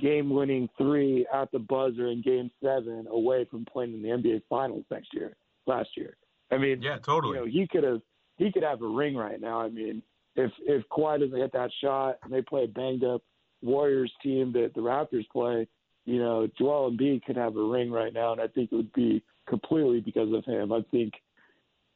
[0.00, 4.84] game-winning three at the buzzer in Game Seven away from playing in the NBA Finals
[4.90, 5.36] next year.
[5.66, 6.16] Last year,
[6.50, 7.38] I mean, Yeah, totally.
[7.38, 8.00] you know, he could have
[8.36, 9.60] he could have a ring right now.
[9.60, 10.02] I mean,
[10.34, 13.22] if if Kawhi doesn't hit that shot and they play a banged up
[13.62, 15.68] Warriors team that the Raptors play,
[16.04, 18.92] you know, Joel Embiid could have a ring right now, and I think it would
[18.92, 20.72] be completely because of him.
[20.72, 21.12] I think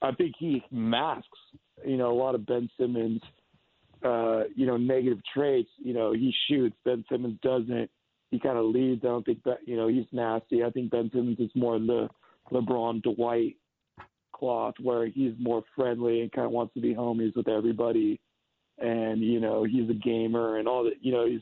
[0.02, 1.26] I think he masks,
[1.84, 3.20] you know, a lot of Ben Simmons,
[4.04, 5.70] uh, you know, negative traits.
[5.78, 6.76] You know, he shoots.
[6.84, 7.90] Ben Simmons doesn't.
[8.30, 9.04] He kind of leads.
[9.04, 10.64] I don't think that you know he's nasty.
[10.64, 12.08] I think Ben Simmons is more the
[12.52, 13.56] LeBron Dwight
[14.34, 18.20] cloth where he's more friendly and kind of wants to be homies with everybody
[18.78, 21.40] and you know he's a gamer and all that you know he's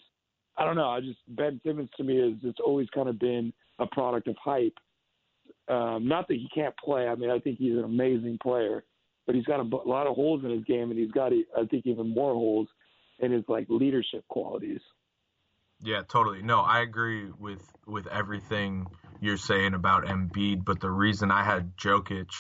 [0.56, 3.52] i don't know i just ben simmons to me is it's always kind of been
[3.80, 4.74] a product of hype
[5.68, 8.84] um not that he can't play i mean i think he's an amazing player
[9.26, 11.86] but he's got a lot of holes in his game and he's got i think
[11.86, 12.68] even more holes
[13.20, 14.80] in his like leadership qualities
[15.82, 16.42] Yeah, totally.
[16.42, 18.86] No, I agree with with everything
[19.20, 22.30] you're saying about Embiid, but the reason I had Jokic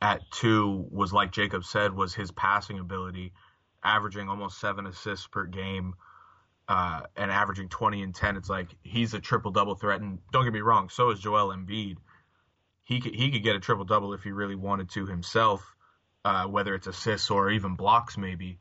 [0.00, 3.32] at two was like Jacob said was his passing ability,
[3.84, 5.94] averaging almost seven assists per game,
[6.68, 8.36] uh, and averaging 20 and 10.
[8.36, 11.54] It's like he's a triple double threat, and don't get me wrong, so is Joel
[11.54, 11.96] Embiid.
[12.90, 15.76] He could, he could get a triple double if he really wanted to himself,
[16.24, 18.58] uh, whether it's assists or even blocks maybe,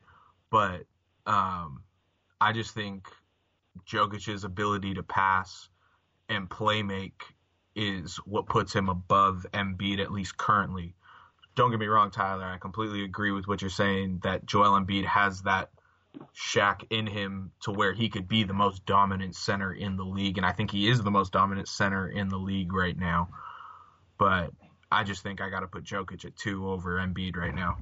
[0.52, 0.86] but
[1.26, 1.82] um,
[2.40, 3.08] I just think
[3.88, 5.68] Jokic's ability to pass
[6.30, 7.24] and play make
[7.76, 10.94] is what puts him above Embiid at least currently.
[11.56, 12.46] Don't get me wrong, Tyler.
[12.46, 15.72] I completely agree with what you're saying that Joel Embiid has that
[16.36, 20.38] Shaq in him to where he could be the most dominant center in the league,
[20.38, 23.30] and I think he is the most dominant center in the league right now.
[24.20, 24.52] But
[24.92, 27.78] I just think I got to put Jokic at two over Embiid right now.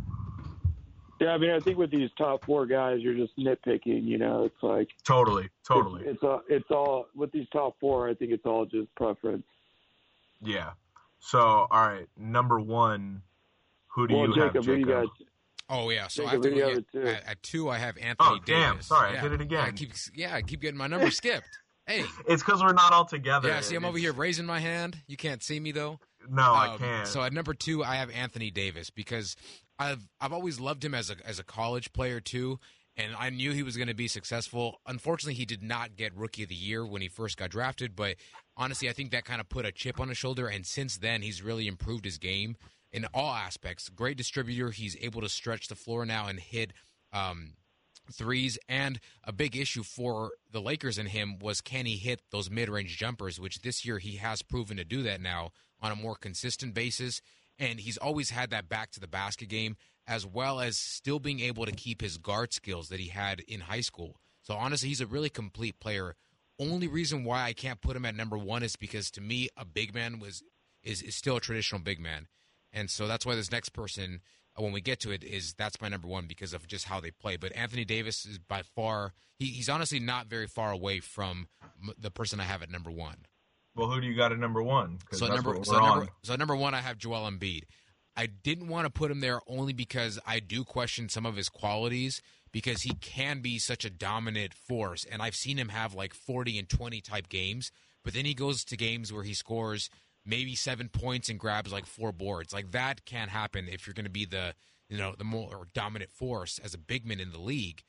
[1.19, 4.43] yeah i mean i think with these top four guys you're just nitpicking you know
[4.43, 6.01] it's like Totally, totally.
[6.05, 9.43] it's, it's all it's all with these top four i think it's all just preference
[10.41, 10.71] Yeah.
[11.19, 13.23] So, all right, number one,
[13.87, 14.87] who do well you jacob, have, who do Jacob?
[14.89, 15.07] you got
[15.69, 17.07] Oh yeah, so I Jacob, have to who do you go have at two?
[17.07, 17.69] at, at two.
[17.69, 18.85] I have Anthony Oh, damn, Davis.
[18.87, 19.21] sorry, I yeah.
[19.23, 19.59] did it again.
[19.65, 21.49] I keep, yeah, I keep getting my number skipped.
[21.87, 23.47] Hey, It's because we're not all together.
[23.49, 24.99] yeah, see, I'm over here raising my hand.
[25.07, 25.99] You can't see me though.
[26.29, 27.07] No, I Um, can't.
[27.07, 29.35] So at number two, I have Anthony Davis because
[29.79, 32.59] I've I've always loved him as a as a college player too,
[32.95, 34.81] and I knew he was going to be successful.
[34.85, 38.15] Unfortunately, he did not get Rookie of the Year when he first got drafted, but
[38.55, 40.47] honestly, I think that kind of put a chip on his shoulder.
[40.47, 42.57] And since then, he's really improved his game
[42.91, 43.89] in all aspects.
[43.89, 44.71] Great distributor.
[44.71, 46.73] He's able to stretch the floor now and hit.
[47.13, 47.53] Um,
[48.09, 52.49] threes and a big issue for the Lakers and him was can he hit those
[52.49, 55.51] mid-range jumpers which this year he has proven to do that now
[55.81, 57.21] on a more consistent basis
[57.59, 59.75] and he's always had that back to the basket game
[60.07, 63.61] as well as still being able to keep his guard skills that he had in
[63.61, 66.15] high school so honestly he's a really complete player
[66.59, 69.65] only reason why I can't put him at number 1 is because to me a
[69.65, 70.43] big man was
[70.83, 72.27] is, is still a traditional big man
[72.73, 74.21] and so that's why this next person,
[74.57, 76.99] uh, when we get to it, is that's my number one because of just how
[76.99, 77.37] they play.
[77.37, 81.47] But Anthony Davis is by far, he, he's honestly not very far away from
[81.97, 83.25] the person I have at number one.
[83.77, 84.97] Well, who do you got at number one?
[85.13, 87.63] So number, so number, so number one, I have Joel Embiid.
[88.15, 91.49] I didn't want to put him there only because I do question some of his
[91.49, 92.19] qualities
[92.51, 95.05] because he can be such a dominant force.
[95.09, 97.71] And I've seen him have like 40 and 20 type games,
[98.03, 99.91] but then he goes to games where he scores
[100.25, 102.53] maybe seven points and grabs like four boards.
[102.53, 104.55] Like that can't happen if you're going to be the,
[104.89, 107.83] you know, the more dominant force as a big man in the league.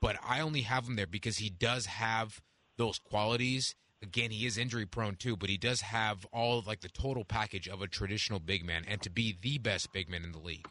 [0.00, 2.40] But I only have him there because he does have
[2.76, 3.74] those qualities.
[4.02, 7.24] Again, he is injury prone too, but he does have all of like the total
[7.24, 10.40] package of a traditional big man and to be the best big man in the
[10.40, 10.66] league.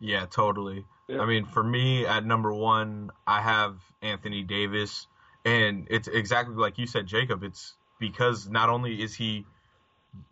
[0.00, 0.84] Yeah, totally.
[1.08, 1.20] Yeah.
[1.20, 5.06] I mean, for me at number one, I have Anthony Davis,
[5.44, 7.42] and it's exactly like you said, Jacob.
[7.42, 9.44] It's because not only is he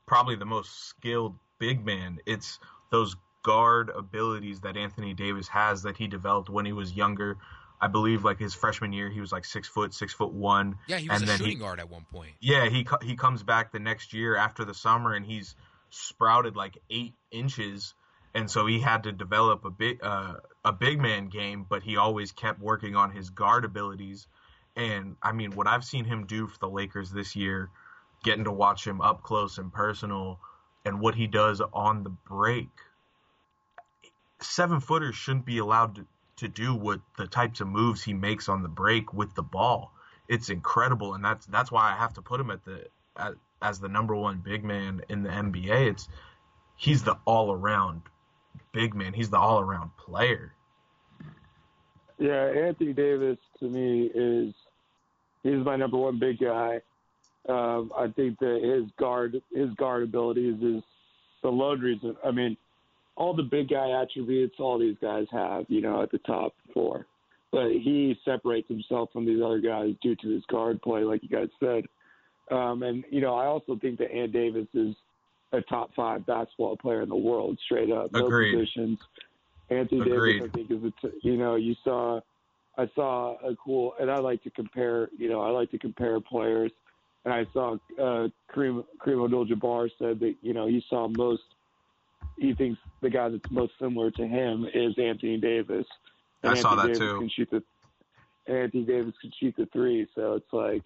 [0.06, 2.58] probably the most skilled big man, it's
[2.90, 7.36] those guard abilities that Anthony Davis has that he developed when he was younger.
[7.80, 10.76] I believe like his freshman year, he was like six foot, six foot one.
[10.86, 12.32] Yeah, he was and a then shooting guard at one point.
[12.40, 15.54] Yeah, he he comes back the next year after the summer and he's
[15.90, 17.94] sprouted like eight inches,
[18.34, 20.34] and so he had to develop a big uh,
[20.64, 24.26] a big man game, but he always kept working on his guard abilities.
[24.74, 27.70] And I mean, what I've seen him do for the Lakers this year,
[28.24, 30.38] getting to watch him up close and personal,
[30.84, 32.68] and what he does on the break.
[34.40, 36.06] Seven footers shouldn't be allowed to,
[36.36, 39.92] to do what the types of moves he makes on the break with the ball
[40.28, 42.86] it's incredible, and that's that's why I have to put him at the
[43.16, 45.90] at, as the number one big man in the NBA.
[45.90, 46.08] It's
[46.76, 48.02] he's the all around
[48.72, 49.12] big man.
[49.12, 50.52] He's the all around player.
[52.18, 54.54] Yeah, Anthony Davis to me is
[55.42, 56.80] he's my number one big guy.
[57.48, 60.82] Um, I think that his guard his guard abilities is
[61.42, 62.16] the load reason.
[62.24, 62.56] I mean,
[63.16, 67.06] all the big guy attributes all these guys have, you know, at the top four.
[67.52, 71.28] But he separates himself from these other guys due to his guard play, like you
[71.28, 71.84] guys said.
[72.50, 74.94] Um, and you know, I also think that Ant Davis is
[75.52, 78.52] a top five basketball player in the world, straight up, no Agreed.
[78.52, 78.98] positions.
[79.70, 80.40] Anthony Agreed.
[80.40, 82.20] Davis, I think, is a t- you know, you saw,
[82.76, 86.20] I saw a cool, and I like to compare, you know, I like to compare
[86.20, 86.70] players,
[87.24, 91.42] and I saw uh, Kareem Kareem Abdul-Jabbar said that you know he saw most,
[92.38, 95.86] he thinks the guy that's most similar to him is Anthony Davis.
[96.42, 97.18] I saw Anthony that Davis too.
[97.18, 100.82] Can shoot the, Anthony Davis can shoot the three, so it's like,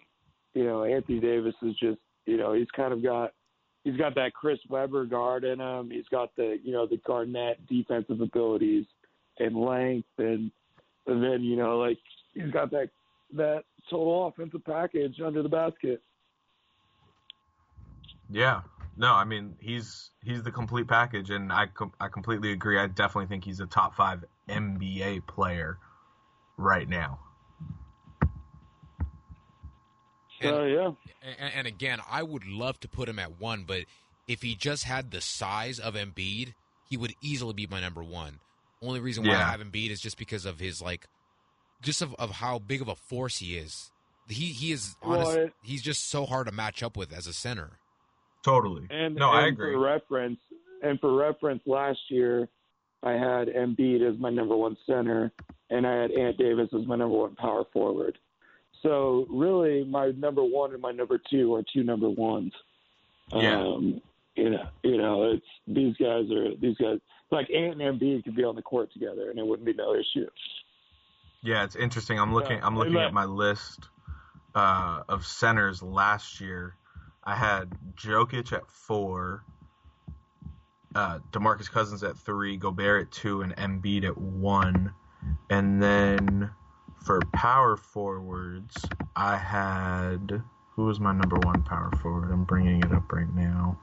[0.53, 3.33] you know, Anthony Davis is just, you know, he's kind of got
[3.83, 5.89] he's got that Chris Webber guard in him.
[5.89, 8.85] He's got the you know the Garnett defensive abilities
[9.39, 10.51] and length, and
[11.07, 11.97] and then you know like
[12.33, 12.89] he's got that
[13.33, 16.01] that total offensive package under the basket.
[18.29, 18.61] Yeah.
[18.97, 22.77] No, I mean he's he's the complete package, and I com- I completely agree.
[22.77, 25.77] I definitely think he's a top five NBA player
[26.57, 27.19] right now.
[30.41, 30.91] So uh, yeah,
[31.39, 33.81] And, and again, I would love to put him at one, but
[34.27, 36.53] if he just had the size of Embiid,
[36.89, 38.39] he would easily be my number one.
[38.81, 39.47] Only reason why Yeah.
[39.47, 41.05] I have Embiid is just because of his like,
[41.81, 43.91] just of, of how big of a force he is.
[44.27, 47.33] He he is Well, it- he's just so hard to match up with as a
[47.33, 47.77] center.
[48.43, 48.87] Totally.
[48.89, 49.73] and no, and I agree.
[49.73, 50.39] For reference,
[50.81, 52.49] and for reference, last year
[53.03, 55.31] I had Embiid as my number one center,
[55.69, 58.17] and I had Ant Davis as my number one power forward.
[58.83, 62.53] So really, my number one and my number two are two number ones.
[63.33, 63.59] Yeah.
[63.59, 64.01] Um,
[64.35, 66.99] you know, you know, it's these guys are these guys
[67.31, 69.93] like Ant and Embiid could be on the court together, and it wouldn't be no
[69.93, 70.27] issue.
[71.43, 72.19] Yeah, it's interesting.
[72.19, 72.57] I'm looking.
[72.57, 73.87] Yeah, I'm looking at my list
[74.55, 76.75] uh, of centers last year.
[77.23, 79.43] I had Jokic at four,
[80.95, 84.93] uh, Demarcus Cousins at three, Gobert at two, and Embiid at one.
[85.49, 86.49] And then
[87.03, 88.85] for power forwards,
[89.15, 90.41] I had
[90.75, 92.31] who was my number one power forward?
[92.31, 93.77] I'm bringing it up right now.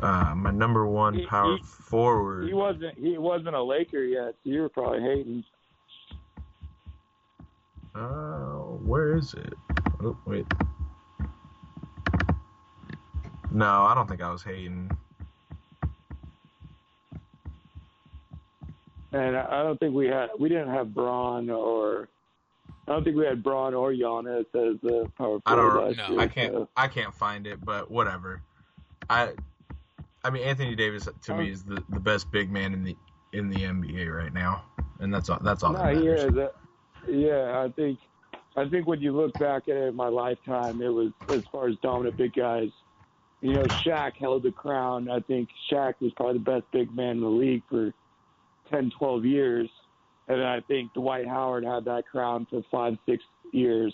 [0.00, 2.46] Uh, my number one He- power he- forward.
[2.46, 5.44] He wasn't he wasn't a Laker yet, so you were probably hating.
[7.94, 9.54] Uh, where is it?
[10.02, 10.46] Oh, wait.
[13.52, 14.90] No, I don't think I was hating.
[19.12, 22.08] And I I don't think we had we didn't have Braun or
[22.88, 25.42] I don't think we had Braun or Giannis as the power forward.
[25.46, 26.20] I don't- forward last no, year.
[26.20, 26.52] I can't.
[26.52, 28.42] so- I can't find it, but whatever.
[29.10, 29.32] I,
[30.24, 32.96] I mean, Anthony Davis to me is the, the best big man in the
[33.32, 34.62] in the NBA right now,
[35.00, 35.38] and that's all.
[35.42, 35.72] That's all.
[35.72, 36.32] No, that he matters.
[36.32, 36.38] is.
[36.38, 36.48] Uh,
[37.08, 37.98] Yeah, I think
[38.56, 41.68] I think when you look back at it in my lifetime, it was as far
[41.68, 42.70] as dominant big guys.
[43.42, 45.10] You know, Shaq held the crown.
[45.10, 47.92] I think Shaq was probably the best big man in the league for
[48.70, 49.68] 10, 12 years.
[50.28, 53.92] And then I think Dwight Howard had that crown for five, six years.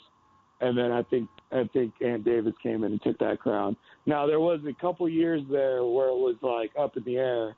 [0.61, 3.77] And then I think I think Ant Davis came in and took that crown.
[4.05, 7.57] Now there was a couple years there where it was like up in the air,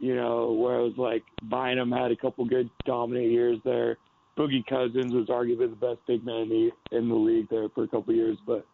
[0.00, 3.98] you know, where it was like Bynum had a couple good dominant years there.
[4.36, 6.48] Boogie Cousins was arguably the best big man in
[6.90, 8.66] the in the league there for a couple years, but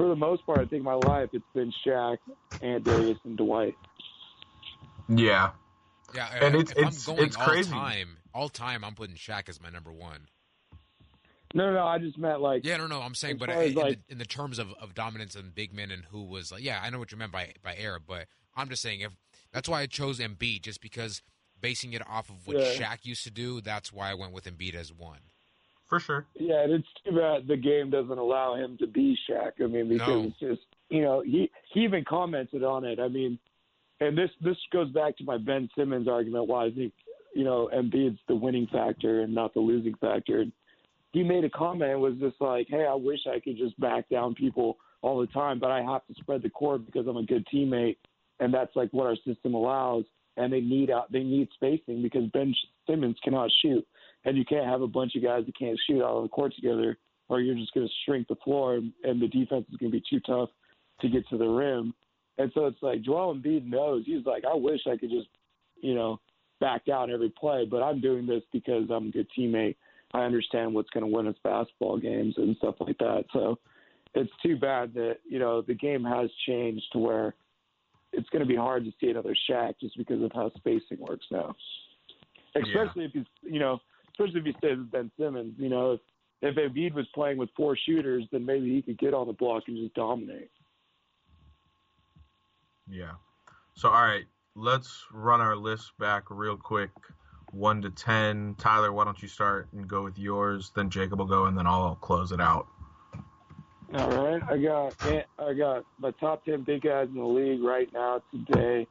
[0.00, 2.16] for the most part, I think my life it's been Shaq,
[2.62, 3.74] Ant Davis, and Dwight.
[5.08, 5.50] Yeah,
[6.14, 7.70] Yeah, And if it's- I'm it's- going it's all crazy.
[7.70, 10.28] time, all time, I'm putting Shaq as my number one.
[11.54, 14.06] No, no, no, I just meant like Yeah, no, no, I'm saying, but in, like-
[14.06, 16.80] the, in the terms of, of dominance and big men and who was like, yeah,
[16.82, 19.12] I know what you meant by by era, but I'm just saying if
[19.52, 21.22] that's why I chose Embiid, just because
[21.60, 22.72] basing it off of what Yeah.
[22.72, 25.20] Shaq used to do, that's why I went with Embiid as one.
[25.90, 26.24] For sure.
[26.36, 29.60] Yeah, and it's too bad the game doesn't allow him to be Shaq.
[29.62, 30.22] I mean, because No.
[30.28, 32.98] it's just you know he he even commented on it.
[32.98, 33.38] I mean,
[34.00, 36.94] and this this goes back to my Ben Simmons argument why I think
[37.34, 40.46] you know Embiid's the winning factor and not the losing factor.
[41.12, 44.34] He made a comment was just like, "Hey, I wish I could just back down
[44.34, 47.44] people all the time, but I have to spread the court because I'm a good
[47.52, 47.96] teammate,
[48.38, 50.04] and that's like what our system allows."
[50.36, 52.54] And they need out they need spacing because Ben
[52.86, 53.84] Simmons cannot shoot
[54.24, 56.54] and you can't have a bunch of guys that can't shoot out on the court
[56.54, 56.98] together,
[57.28, 59.98] or you're just going to shrink the floor, and, and the defense is going to
[59.98, 60.50] be too tough
[61.00, 61.94] to get to the rim.
[62.38, 65.28] And so it's like Joel Embiid knows he's like, I wish I could just,
[65.80, 66.20] you know,
[66.60, 69.76] back down every play, but I'm doing this because I'm a good teammate.
[70.12, 73.24] I understand what's going to win us basketball games and stuff like that.
[73.32, 73.58] So
[74.14, 77.34] it's too bad that you know the game has changed to where
[78.12, 81.26] it's going to be hard to see another Shaq just because of how spacing works
[81.30, 81.54] now.
[82.56, 83.78] Especially if he's, you know,
[84.20, 85.54] especially if he stays with Ben Simmons.
[85.58, 86.00] You know, if
[86.42, 89.64] if Embiid was playing with four shooters, then maybe he could get on the block
[89.66, 90.50] and just dominate.
[92.88, 93.12] Yeah.
[93.74, 94.24] So all right,
[94.54, 96.90] let's run our list back real quick,
[97.52, 98.54] one to ten.
[98.58, 100.72] Tyler, why don't you start and go with yours?
[100.74, 102.66] Then Jacob will go, and then I'll close it out.
[103.92, 104.94] All right, I got
[105.38, 108.86] I got my top ten big guys in the league right now today.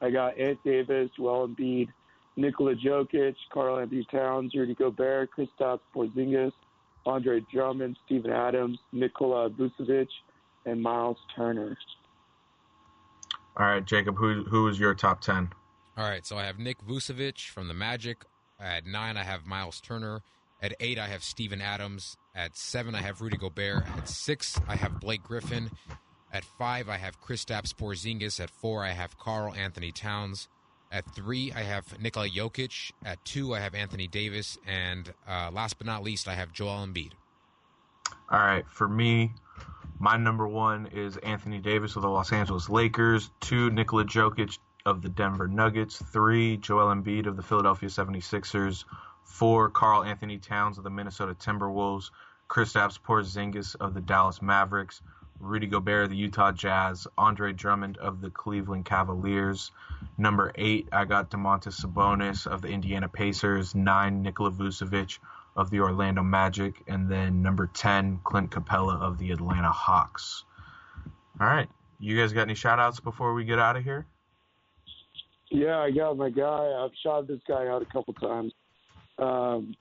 [0.00, 1.88] I got Ant Davis, Joel Embiid,
[2.36, 6.52] Nikola Jokic, Karl Anthony Towns, Rudy Gobert, Kristaps Porzingis,
[7.04, 10.08] Andre Drummond, Steven Adams, Nikola Vucevic,
[10.64, 11.76] and Miles Turner.
[13.56, 15.50] All right, Jacob, who who is your top ten?
[15.96, 18.24] All right, so I have Nick Vucevic from the Magic.
[18.58, 20.22] At nine, I have Miles Turner.
[20.62, 22.16] At eight, I have Steven Adams.
[22.34, 23.84] At seven, I have Rudy Gobert.
[23.98, 25.70] At six, I have Blake Griffin.
[26.32, 28.40] At five, I have Kristaps Porzingis.
[28.40, 30.48] At four, I have Karl Anthony Towns.
[30.92, 32.92] At three, I have Nikola Jokic.
[33.02, 34.58] At two, I have Anthony Davis.
[34.66, 37.12] And uh, last but not least, I have Joel Embiid.
[38.30, 39.32] All right, for me,
[39.98, 43.30] my number one is Anthony Davis of the Los Angeles Lakers.
[43.40, 45.96] Two, Nikola Jokic of the Denver Nuggets.
[45.96, 48.84] Three, Joel Embiid of the Philadelphia 76ers.
[49.24, 52.10] Four, Karl Anthony Towns of the Minnesota Timberwolves.
[52.48, 55.00] Chris Kristaps Porzingis of the Dallas Mavericks.
[55.42, 57.06] Rudy Gobert of the Utah Jazz.
[57.18, 59.72] Andre Drummond of the Cleveland Cavaliers.
[60.16, 63.74] Number eight, I got Domantas Sabonis of the Indiana Pacers.
[63.74, 65.18] Nine, Nikola Vucevic
[65.56, 70.44] of the Orlando Magic, and then number 10, Clint Capela of the Atlanta Hawks.
[71.40, 71.68] All right.
[71.98, 74.06] You guys got any shout outs before we get out of here?
[75.50, 76.72] Yeah, I got my guy.
[76.82, 78.52] I've shot this guy out a couple times.
[79.18, 79.74] Um,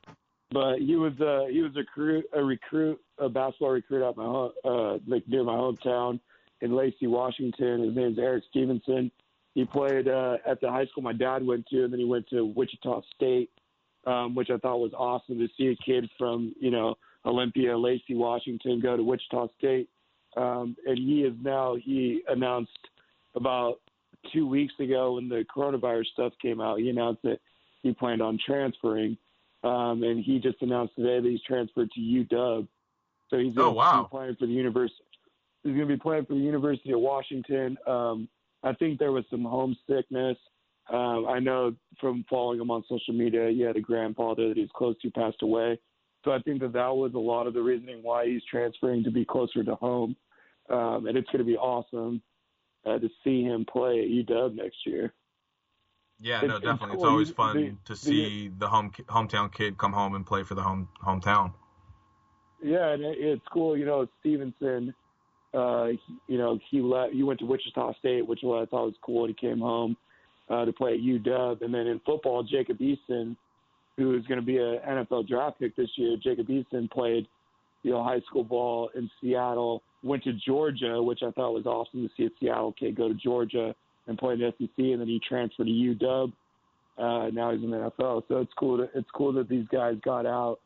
[0.51, 4.51] but he was uh, he was a a recruit, a basketball recruit at my home,
[4.65, 6.19] uh, like near my hometown
[6.61, 7.83] in Lacey, Washington.
[7.83, 9.11] His name's Erik Stevenson.
[9.53, 12.27] He played uh, at the high school my dad went to, and then he went
[12.29, 13.49] to Wichita State
[14.05, 16.95] um, which I thought was awesome to see a kid from you know
[17.25, 19.89] Olympia, Lacey, Washington go to Wichita State.
[20.37, 22.71] Um, and he is now he announced
[23.35, 23.75] about
[24.33, 26.79] two weeks ago when the coronavirus stuff came out.
[26.79, 27.39] He announced that
[27.83, 29.17] he planned on transferring,
[29.63, 32.67] um, and he just announced today that he's transferred to UW.
[33.31, 33.97] So he's going oh, wow.
[33.97, 35.03] to be playing for the university.
[35.63, 37.77] He's going to be playing for the University of Washington.
[37.87, 38.29] Um,
[38.63, 40.37] I think there was some homesickness
[40.91, 44.69] um, I know from following him on social media, he had a grandfather that he's
[44.75, 45.79] close to passed away.
[46.25, 49.11] So I think that that was a lot of the reasoning why he's transferring to
[49.11, 50.15] be closer to home.
[50.69, 52.21] Um, and it's going to be awesome
[52.85, 55.13] uh, to see him play at UW next year.
[56.19, 56.71] Yeah, no, definitely.
[56.71, 56.93] It's, cool.
[56.93, 60.43] it's always fun the, to see the, the home hometown kid come home and play
[60.43, 61.53] for the home hometown.
[62.63, 63.77] Yeah, and it, it's cool.
[63.77, 64.93] You know, Stevenson.
[65.53, 65.87] Uh,
[66.27, 67.13] you know, he left.
[67.13, 69.27] He went to Wichita State, which I thought was cool.
[69.27, 69.97] He came home
[70.51, 71.61] uh, to play at UW.
[71.61, 73.35] And then in football, Jacob Eason,
[73.97, 77.27] who is going to be an NFL draft pick this year, Jacob Eason played,
[77.83, 82.07] you know, high school ball in Seattle, went to Georgia, which I thought was awesome
[82.07, 83.73] to see a Seattle kid go to Georgia
[84.07, 86.33] and play in the SEC, and then he transferred to UW.
[86.97, 88.77] Uh, now he's in the NFL, so it's cool.
[88.77, 90.59] To, it's cool that these guys got out,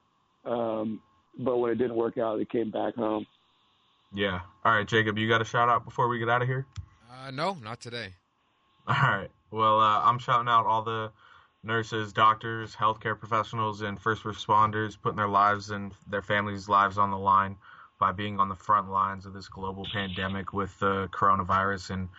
[0.46, 1.00] um,
[1.38, 3.26] but when it didn't work out, they came back home.
[4.14, 4.41] Yeah.
[4.64, 6.66] All right, Jacob, you got a shout out before we get out of here?
[7.12, 8.10] Uh, no, not today.
[8.88, 9.32] All right.
[9.52, 11.12] Well, uh, I'm shouting out all the
[11.64, 17.12] nurses, doctors, healthcare professionals, and first responders putting their lives and their families' lives on
[17.12, 17.56] the line
[17.99, 22.10] by being on the front lines of this global pandemic with the coronavirus and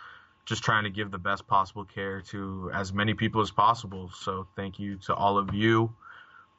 [0.46, 4.10] just trying to give the best possible care to as many people as possible.
[4.14, 5.94] So, thank you to all of you.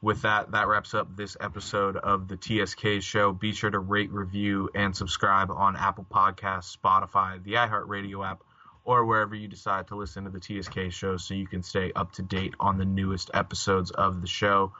[0.00, 3.32] With that, that wraps up this episode of the TSK show.
[3.32, 8.44] Be sure to rate, review, and subscribe on Apple Podcasts, Spotify, the iHeartRadio app
[8.84, 12.12] or wherever you decide to listen to the TSK show so you can stay up
[12.12, 14.72] to date on the newest episodes of the show.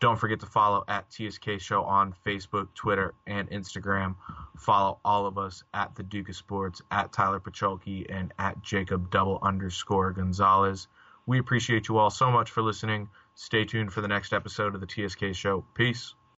[0.00, 4.16] Don't forget to follow at TSK Show on Facebook, Twitter, and Instagram.
[4.56, 9.12] Follow all of us at the Duke of Sports, at Tyler Pacholke, and at Jacob
[9.12, 10.88] double underscore Gonzalez.
[11.24, 13.10] We appreciate you all so much for listening.
[13.34, 15.64] Stay tuned for the next episode of the TSK Show.
[15.74, 16.14] Peace.